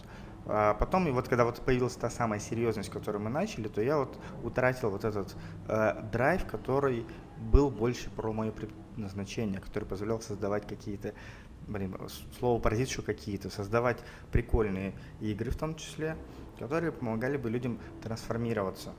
а 0.46 0.74
потом, 0.74 1.08
и 1.08 1.12
вот 1.12 1.28
когда 1.28 1.46
вот 1.46 1.62
появилась 1.62 1.96
та 1.96 2.10
самая 2.10 2.40
серьезность, 2.40 2.90
которую 2.90 3.24
мы 3.24 3.30
начали, 3.30 3.68
то 3.68 3.82
я 3.82 3.98
вот 3.98 4.18
утратил 4.44 4.90
вот 4.90 5.06
этот 5.06 5.36
э, 5.68 6.02
драйв, 6.12 6.46
который 6.46 7.06
был 7.40 7.70
больше 7.70 8.10
про 8.10 8.32
мое 8.34 8.52
предназначение, 8.52 9.60
который 9.60 9.86
позволял 9.86 10.22
создавать 10.22 10.68
какие-то, 10.68 11.14
блин, 11.68 11.96
слово 12.40 12.60
паразит 12.62 12.90
еще 12.90 13.02
какие-то, 13.02 13.50
создавать 13.50 14.00
прикольные 14.32 14.94
игры 15.22 15.52
в 15.52 15.58
том 15.58 15.76
числе, 15.76 16.18
которые 16.60 16.92
помогали 16.92 17.38
бы 17.38 17.50
людям 17.50 17.80
трансформироваться. 18.02 18.94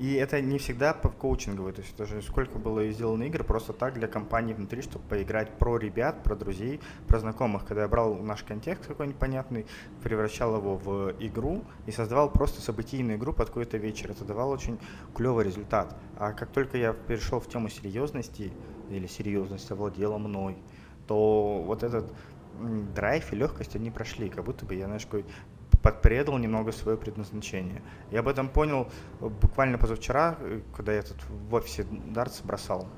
И 0.00 0.14
это 0.14 0.40
не 0.40 0.56
всегда 0.56 0.94
по 0.94 1.10
коучинговой, 1.10 1.72
то 1.74 1.82
есть 1.82 1.94
даже 1.94 2.22
сколько 2.22 2.58
было 2.58 2.88
сделано 2.88 3.24
игр 3.24 3.44
просто 3.44 3.74
так 3.74 3.92
для 3.92 4.08
компании 4.08 4.54
внутри, 4.54 4.80
чтобы 4.80 5.04
поиграть 5.06 5.58
про 5.58 5.76
ребят, 5.76 6.22
про 6.22 6.34
друзей, 6.34 6.80
про 7.06 7.18
знакомых. 7.18 7.66
Когда 7.66 7.82
я 7.82 7.88
брал 7.88 8.14
наш 8.14 8.42
контекст 8.42 8.86
какой-нибудь 8.86 9.20
понятный, 9.20 9.66
превращал 10.02 10.56
его 10.56 10.76
в 10.76 11.12
игру 11.20 11.64
и 11.84 11.90
создавал 11.90 12.30
просто 12.30 12.62
событийную 12.62 13.18
игру 13.18 13.34
под 13.34 13.48
какой-то 13.48 13.76
вечер. 13.76 14.12
Это 14.12 14.24
давало 14.24 14.54
очень 14.54 14.78
клевый 15.14 15.44
результат. 15.44 15.94
А 16.16 16.32
как 16.32 16.48
только 16.48 16.78
я 16.78 16.94
перешел 16.94 17.38
в 17.38 17.48
тему 17.48 17.68
серьезности, 17.68 18.54
или 18.88 19.06
серьезность 19.06 19.70
овладела 19.70 20.16
мной, 20.16 20.56
то 21.06 21.62
вот 21.62 21.82
этот 21.82 22.10
драйв 22.94 23.32
и 23.32 23.36
легкость, 23.36 23.76
они 23.76 23.90
прошли, 23.90 24.28
как 24.28 24.44
будто 24.44 24.64
бы 24.64 24.74
я, 24.74 24.86
знаешь, 24.86 25.04
какой 25.04 25.24
предал 25.82 26.38
немного 26.38 26.72
свое 26.72 26.96
предназначение. 26.96 27.82
Я 28.10 28.20
об 28.20 28.28
этом 28.28 28.48
понял 28.48 28.90
буквально 29.20 29.78
позавчера, 29.78 30.36
когда 30.76 30.92
я 30.92 31.02
тут 31.02 31.16
в 31.28 31.54
офисе 31.54 31.86
дартс 31.90 32.40
бросал. 32.42 32.88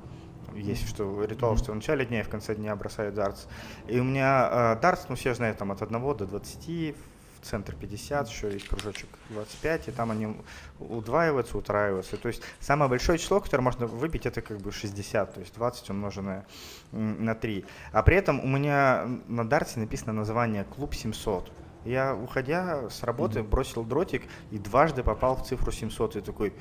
Есть 0.55 0.89
что 0.89 1.25
ритуал, 1.25 1.57
что 1.57 1.73
в 1.73 1.75
начале 1.75 2.05
дня 2.05 2.21
и 2.21 2.23
в 2.25 2.29
конце 2.29 2.55
дня 2.55 2.77
бросаю 2.77 3.13
дартс. 3.13 3.47
И 3.89 3.99
у 3.99 4.05
меня 4.05 4.75
э, 4.77 4.81
дартс, 4.81 5.07
ну 5.09 5.15
все 5.15 5.35
знают, 5.35 5.59
там 5.59 5.73
от 5.73 5.81
1 5.81 6.17
до 6.17 6.27
20, 6.27 6.95
в 7.43 7.47
центр 7.47 7.75
50, 7.75 8.29
еще 8.29 8.53
есть 8.53 8.69
кружочек 8.69 9.09
25, 9.31 9.89
и 9.89 9.91
там 9.91 10.11
они 10.11 10.37
удваиваются, 10.79 11.59
утраиваются. 11.59 12.17
То 12.17 12.29
есть 12.29 12.43
самое 12.61 12.89
большое 12.89 13.19
число, 13.19 13.41
которое 13.41 13.63
можно 13.63 13.87
выбить, 13.87 14.27
это 14.27 14.43
как 14.43 14.59
бы 14.59 14.73
60, 14.73 15.35
то 15.35 15.41
есть 15.41 15.55
20 15.55 15.91
умноженное 15.91 16.47
на 16.93 17.35
3. 17.35 17.65
А 17.93 18.03
при 18.03 18.17
этом 18.17 18.41
у 18.41 18.47
меня 18.47 19.09
на 19.27 19.49
дарте 19.49 19.81
написано 19.81 20.13
название 20.13 20.65
«Клуб 20.65 20.95
700». 20.95 21.51
Я, 21.85 22.15
уходя 22.15 22.89
с 22.91 23.03
работы, 23.03 23.41
mm-hmm. 23.41 23.49
бросил 23.49 23.85
дротик 23.85 24.23
и 24.51 24.59
дважды 24.59 25.03
попал 25.03 25.37
в 25.37 25.45
цифру 25.45 25.73
700. 25.73 26.17
И 26.17 26.21
такой, 26.21 26.55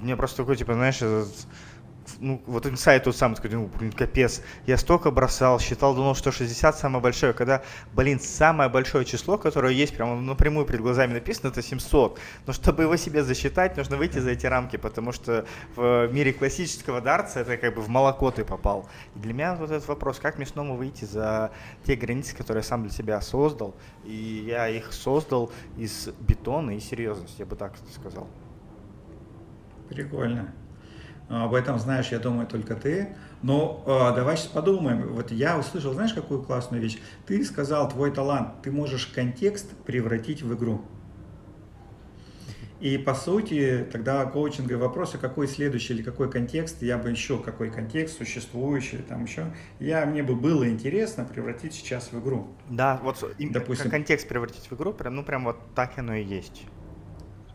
мне 0.00 0.16
просто 0.16 0.38
такой, 0.38 0.56
типа, 0.56 0.74
знаешь, 0.74 1.00
ну, 2.18 2.42
вот 2.46 2.66
инсайт 2.66 3.04
тот 3.04 3.16
самый, 3.16 3.36
такой, 3.36 3.50
ну, 3.50 3.70
блин, 3.78 3.92
капец, 3.92 4.42
я 4.66 4.76
столько 4.76 5.10
бросал, 5.10 5.60
считал, 5.60 5.94
думал, 5.94 6.14
что 6.14 6.32
60 6.32 6.76
самое 6.76 7.02
большое, 7.02 7.32
когда, 7.32 7.62
блин, 7.92 8.20
самое 8.20 8.68
большое 8.68 9.04
число, 9.04 9.38
которое 9.38 9.72
есть 9.72 9.96
прямо 9.96 10.20
напрямую 10.20 10.66
перед 10.66 10.80
глазами 10.80 11.14
написано, 11.14 11.48
это 11.48 11.62
700. 11.62 12.18
Но 12.46 12.52
чтобы 12.52 12.82
его 12.82 12.96
себе 12.96 13.22
засчитать, 13.22 13.76
нужно 13.76 13.96
выйти 13.96 14.18
за 14.18 14.30
эти 14.30 14.46
рамки, 14.46 14.76
потому 14.76 15.12
что 15.12 15.46
в 15.76 16.08
мире 16.12 16.32
классического 16.32 17.00
дартса 17.00 17.40
это 17.40 17.56
как 17.56 17.74
бы 17.74 17.82
в 17.82 17.88
молоко 17.88 18.30
ты 18.30 18.44
попал. 18.44 18.88
И 19.14 19.18
для 19.18 19.32
меня 19.32 19.54
вот 19.54 19.70
этот 19.70 19.86
вопрос, 19.88 20.18
как 20.18 20.36
мне 20.36 20.46
снова 20.46 20.76
выйти 20.76 21.04
за 21.04 21.52
те 21.84 21.96
границы, 21.96 22.36
которые 22.36 22.62
я 22.62 22.68
сам 22.68 22.82
для 22.82 22.92
себя 22.92 23.20
создал, 23.20 23.74
и 24.04 24.44
я 24.46 24.68
их 24.68 24.92
создал 24.92 25.52
из 25.76 26.08
бетона 26.20 26.76
и 26.76 26.80
серьезности, 26.80 27.40
я 27.40 27.46
бы 27.46 27.56
так 27.56 27.74
сказал. 27.94 28.28
Прикольно. 29.88 30.54
Об 31.30 31.54
этом 31.54 31.78
знаешь, 31.78 32.08
я 32.08 32.18
думаю, 32.18 32.48
только 32.48 32.74
ты. 32.74 33.14
Но 33.42 33.84
э, 33.86 34.16
давай 34.16 34.36
сейчас 34.36 34.48
подумаем. 34.48 35.12
Вот 35.12 35.30
я 35.30 35.56
услышал, 35.56 35.94
знаешь, 35.94 36.12
какую 36.12 36.42
классную 36.42 36.82
вещь? 36.82 36.98
Ты 37.24 37.44
сказал, 37.44 37.88
твой 37.88 38.10
талант, 38.10 38.62
ты 38.62 38.72
можешь 38.72 39.06
контекст 39.06 39.70
превратить 39.84 40.42
в 40.42 40.52
игру. 40.54 40.82
И 42.80 42.98
по 42.98 43.14
сути, 43.14 43.86
тогда 43.92 44.24
коучинговые 44.24 44.78
вопросы, 44.78 45.18
какой 45.18 45.46
следующий 45.46 45.92
или 45.92 46.02
какой 46.02 46.30
контекст, 46.30 46.82
я 46.82 46.98
бы 46.98 47.10
еще 47.10 47.38
какой 47.38 47.70
контекст 47.70 48.18
существующий, 48.18 48.98
там 48.98 49.24
еще, 49.24 49.54
я, 49.78 50.06
мне 50.06 50.22
бы 50.22 50.34
было 50.34 50.68
интересно 50.68 51.24
превратить 51.24 51.74
сейчас 51.74 52.10
в 52.10 52.18
игру. 52.20 52.48
Да, 52.68 52.98
вот 53.04 53.22
Допустим, 53.38 53.90
контекст 53.90 54.26
превратить 54.26 54.68
в 54.68 54.74
игру, 54.74 54.94
прям, 54.94 55.14
ну 55.14 55.22
прям 55.22 55.44
вот 55.44 55.58
так 55.74 55.98
оно 55.98 56.14
и 56.14 56.24
есть. 56.24 56.62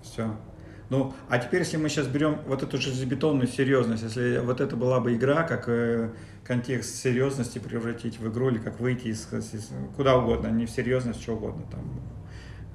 Все. 0.03 0.38
Ну, 0.89 1.13
а 1.30 1.39
теперь, 1.39 1.62
если 1.62 1.78
мы 1.78 1.89
сейчас 1.89 2.08
берем 2.08 2.39
вот 2.45 2.62
эту 2.62 2.78
железобетонную 2.78 3.48
серьезность, 3.48 4.04
если 4.04 4.39
вот 4.39 4.62
это 4.62 4.76
была 4.76 5.00
бы 5.00 5.15
игра, 5.15 5.43
как 5.43 5.67
э, 5.67 6.12
контекст 6.43 6.95
серьезности 6.95 7.58
превратить 7.60 8.19
в 8.19 8.32
игру, 8.32 8.50
или 8.50 8.60
как 8.60 8.80
выйти 8.80 9.08
из, 9.08 9.28
из 9.34 9.71
куда 9.95 10.17
угодно, 10.17 10.48
не 10.48 10.65
в 10.65 10.69
серьезность, 10.69 11.21
что 11.21 11.34
угодно, 11.34 11.63
там, 11.71 11.82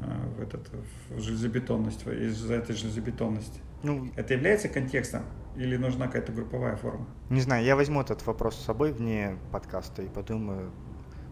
э, 0.00 0.36
в, 0.36 0.42
этот, 0.42 0.68
в 1.10 1.20
железобетонность, 1.20 2.04
из 2.06 2.50
этой 2.50 2.74
железобетонности. 2.74 3.60
Ну, 3.82 4.10
это 4.16 4.34
является 4.34 4.68
контекстом 4.68 5.22
или 5.56 5.76
нужна 5.76 6.06
какая-то 6.06 6.32
групповая 6.32 6.76
форма? 6.76 7.06
Не 7.28 7.40
знаю, 7.40 7.64
я 7.64 7.76
возьму 7.76 8.00
этот 8.00 8.26
вопрос 8.26 8.56
с 8.56 8.64
собой 8.64 8.92
вне 8.92 9.36
подкаста 9.52 10.02
и 10.02 10.08
подумаю 10.08 10.70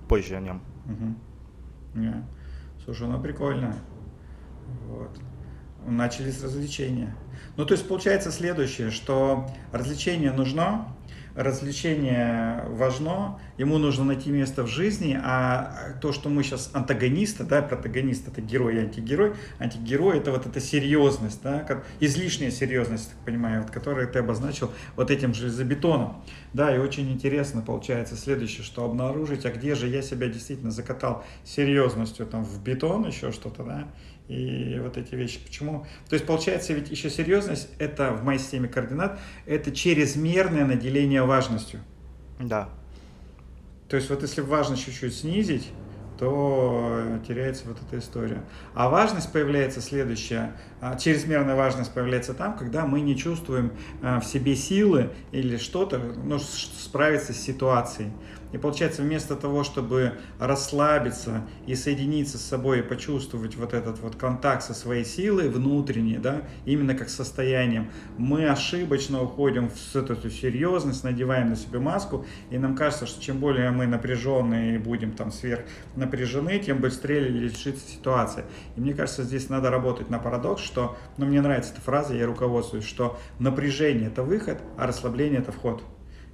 позже 0.08 0.36
о 0.36 0.40
нем. 0.40 0.62
Угу. 0.86 2.02
Yeah. 2.04 2.22
Слушай, 2.84 3.08
ну 3.08 3.20
прикольно. 3.20 3.74
Вот 4.86 5.18
начались 5.86 6.42
развлечения. 6.42 7.14
Ну, 7.56 7.64
то 7.64 7.74
есть 7.74 7.86
получается 7.88 8.30
следующее, 8.30 8.90
что 8.90 9.50
развлечение 9.72 10.32
нужно, 10.32 10.94
развлечение 11.38 12.64
важно, 12.68 13.38
ему 13.58 13.78
нужно 13.78 14.04
найти 14.04 14.30
место 14.30 14.64
в 14.64 14.66
жизни, 14.66 15.18
а 15.22 15.94
то, 16.00 16.12
что 16.12 16.28
мы 16.28 16.42
сейчас 16.42 16.70
антагонисты, 16.72 17.44
да, 17.44 17.62
протагонист 17.62 18.26
это 18.26 18.40
герой 18.40 18.76
и 18.76 18.78
антигерой, 18.78 19.34
антигерой 19.60 20.18
это 20.18 20.32
вот 20.32 20.46
эта 20.46 20.60
серьезность, 20.60 21.40
да, 21.42 21.64
излишняя 22.00 22.50
серьезность, 22.50 23.10
так 23.10 23.18
понимаю, 23.24 23.62
вот, 23.62 23.70
которую 23.70 24.08
ты 24.08 24.18
обозначил 24.18 24.72
вот 24.96 25.12
этим 25.12 25.32
железобетоном. 25.32 26.24
Да, 26.54 26.74
и 26.74 26.78
очень 26.78 27.12
интересно 27.12 27.62
получается 27.62 28.16
следующее, 28.16 28.64
что 28.64 28.84
обнаружить, 28.84 29.46
а 29.46 29.50
где 29.50 29.76
же 29.76 29.86
я 29.86 30.02
себя 30.02 30.26
действительно 30.26 30.72
закатал 30.72 31.24
серьезностью 31.44 32.26
там 32.26 32.42
в 32.42 32.62
бетон, 32.62 33.06
еще 33.06 33.30
что-то, 33.30 33.62
да, 33.62 33.88
и 34.28 34.78
вот 34.80 34.96
эти 34.96 35.14
вещи. 35.14 35.40
Почему? 35.44 35.86
То 36.08 36.14
есть 36.14 36.26
получается 36.26 36.74
ведь 36.74 36.90
еще 36.90 37.10
серьезность, 37.10 37.68
это 37.78 38.12
в 38.12 38.24
моей 38.24 38.38
системе 38.38 38.68
координат, 38.68 39.18
это 39.46 39.72
чрезмерное 39.72 40.64
наделение 40.64 41.22
важностью. 41.22 41.80
Да. 42.38 42.68
То 43.88 43.96
есть 43.96 44.10
вот 44.10 44.22
если 44.22 44.42
важность 44.42 44.84
чуть-чуть 44.84 45.16
снизить, 45.16 45.68
то 46.18 47.20
теряется 47.26 47.64
вот 47.66 47.76
эта 47.86 47.98
история. 47.98 48.42
А 48.74 48.88
важность 48.88 49.32
появляется 49.32 49.80
следующая. 49.80 50.52
А, 50.80 50.96
чрезмерная 50.96 51.54
важность 51.54 51.92
появляется 51.92 52.34
там, 52.34 52.56
когда 52.56 52.86
мы 52.86 53.00
не 53.00 53.16
чувствуем 53.16 53.72
а, 54.02 54.20
в 54.20 54.24
себе 54.24 54.56
силы 54.56 55.10
или 55.32 55.56
что-то, 55.56 55.98
ну, 55.98 56.38
справиться 56.38 57.32
с 57.32 57.36
ситуацией. 57.36 58.10
И 58.52 58.56
получается, 58.56 59.02
вместо 59.02 59.36
того, 59.36 59.62
чтобы 59.62 60.14
расслабиться 60.38 61.46
и 61.66 61.74
соединиться 61.74 62.38
с 62.38 62.42
собой 62.42 62.78
и 62.78 62.82
почувствовать 62.82 63.56
вот 63.56 63.74
этот 63.74 64.00
вот 64.00 64.16
контакт 64.16 64.62
со 64.62 64.72
своей 64.72 65.04
силой 65.04 65.50
внутренней, 65.50 66.16
да, 66.16 66.42
именно 66.64 66.94
как 66.94 67.10
состоянием, 67.10 67.90
мы 68.16 68.48
ошибочно 68.48 69.22
уходим 69.22 69.68
в 69.68 69.96
эту 69.96 70.30
серьезность, 70.30 71.04
надеваем 71.04 71.50
на 71.50 71.56
себе 71.56 71.78
маску, 71.78 72.24
и 72.50 72.58
нам 72.58 72.74
кажется, 72.74 73.06
что 73.06 73.22
чем 73.22 73.38
более 73.38 73.70
мы 73.70 73.86
напряженные 73.86 74.78
будем 74.78 75.12
там 75.12 75.30
сверх 75.30 75.64
напряжены, 76.08 76.58
тем 76.58 76.80
быстрее 76.80 77.28
решится 77.28 77.86
ситуация. 77.88 78.44
И 78.76 78.80
мне 78.80 78.94
кажется, 78.94 79.22
здесь 79.22 79.48
надо 79.48 79.70
работать 79.70 80.10
на 80.10 80.18
парадокс, 80.18 80.62
что, 80.62 80.96
ну, 81.18 81.26
мне 81.26 81.40
нравится 81.40 81.72
эта 81.72 81.82
фраза, 81.82 82.14
я 82.14 82.26
руководствуюсь, 82.26 82.86
что 82.86 83.18
напряжение 83.38 84.08
это 84.08 84.22
выход, 84.22 84.58
а 84.76 84.86
расслабление 84.86 85.40
это 85.40 85.52
вход. 85.52 85.82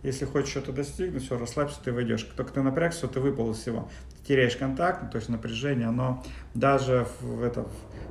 Если 0.04 0.26
хочешь 0.26 0.50
что-то 0.50 0.72
достигнуть, 0.72 1.24
все, 1.24 1.38
расслабься, 1.38 1.78
ты 1.82 1.90
войдешь. 1.90 2.24
Только 2.36 2.52
ты 2.52 2.60
напрягся, 2.60 3.08
ты 3.08 3.20
выпал 3.20 3.52
из 3.52 3.56
всего. 3.56 3.88
Ты 4.20 4.28
теряешь 4.28 4.54
контакт, 4.54 5.02
ну, 5.02 5.10
то 5.10 5.16
есть 5.16 5.30
напряжение, 5.30 5.88
оно 5.88 6.22
даже 6.52 7.06
в, 7.22 7.42
это, 7.42 7.66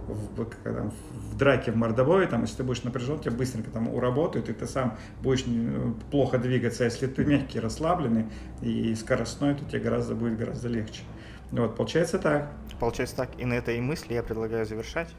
в, 0.08 0.36
в, 0.36 0.92
в 1.14 1.38
драке, 1.38 1.72
в 1.72 1.76
мордобое, 1.76 2.26
там, 2.26 2.42
если 2.42 2.58
ты 2.58 2.64
будешь 2.64 2.82
напряжен, 2.82 3.20
тебя 3.20 3.36
быстренько 3.36 3.70
там 3.70 3.90
уработают, 3.90 4.50
и 4.50 4.54
ты 4.54 4.66
сам 4.66 4.98
будешь 5.22 5.46
плохо 6.10 6.40
двигаться. 6.40 6.84
А 6.84 6.86
если 6.86 7.06
ты 7.06 7.26
мягкий, 7.26 7.60
расслабленный 7.60 8.26
и 8.64 8.96
скоростной, 8.96 9.54
то 9.54 9.64
тебе 9.64 9.80
гораздо 9.80 10.16
будет 10.16 10.36
гораздо 10.36 10.70
легче. 10.70 11.04
Вот, 11.54 11.76
получается 11.76 12.18
так. 12.18 12.52
Получается 12.80 13.16
так. 13.16 13.30
И 13.38 13.46
на 13.46 13.54
этой 13.54 13.80
мысли 13.80 14.16
я 14.16 14.24
предлагаю 14.24 14.66
завершать. 14.66 15.10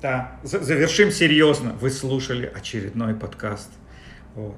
Да, 0.00 0.38
завершим 0.44 1.10
серьезно. 1.10 1.72
Вы 1.72 1.90
слушали 1.90 2.46
очередной 2.46 3.14
подкаст. 3.14 3.70
Вот. 4.36 4.54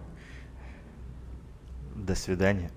До 1.94 2.14
свидания. 2.14 2.70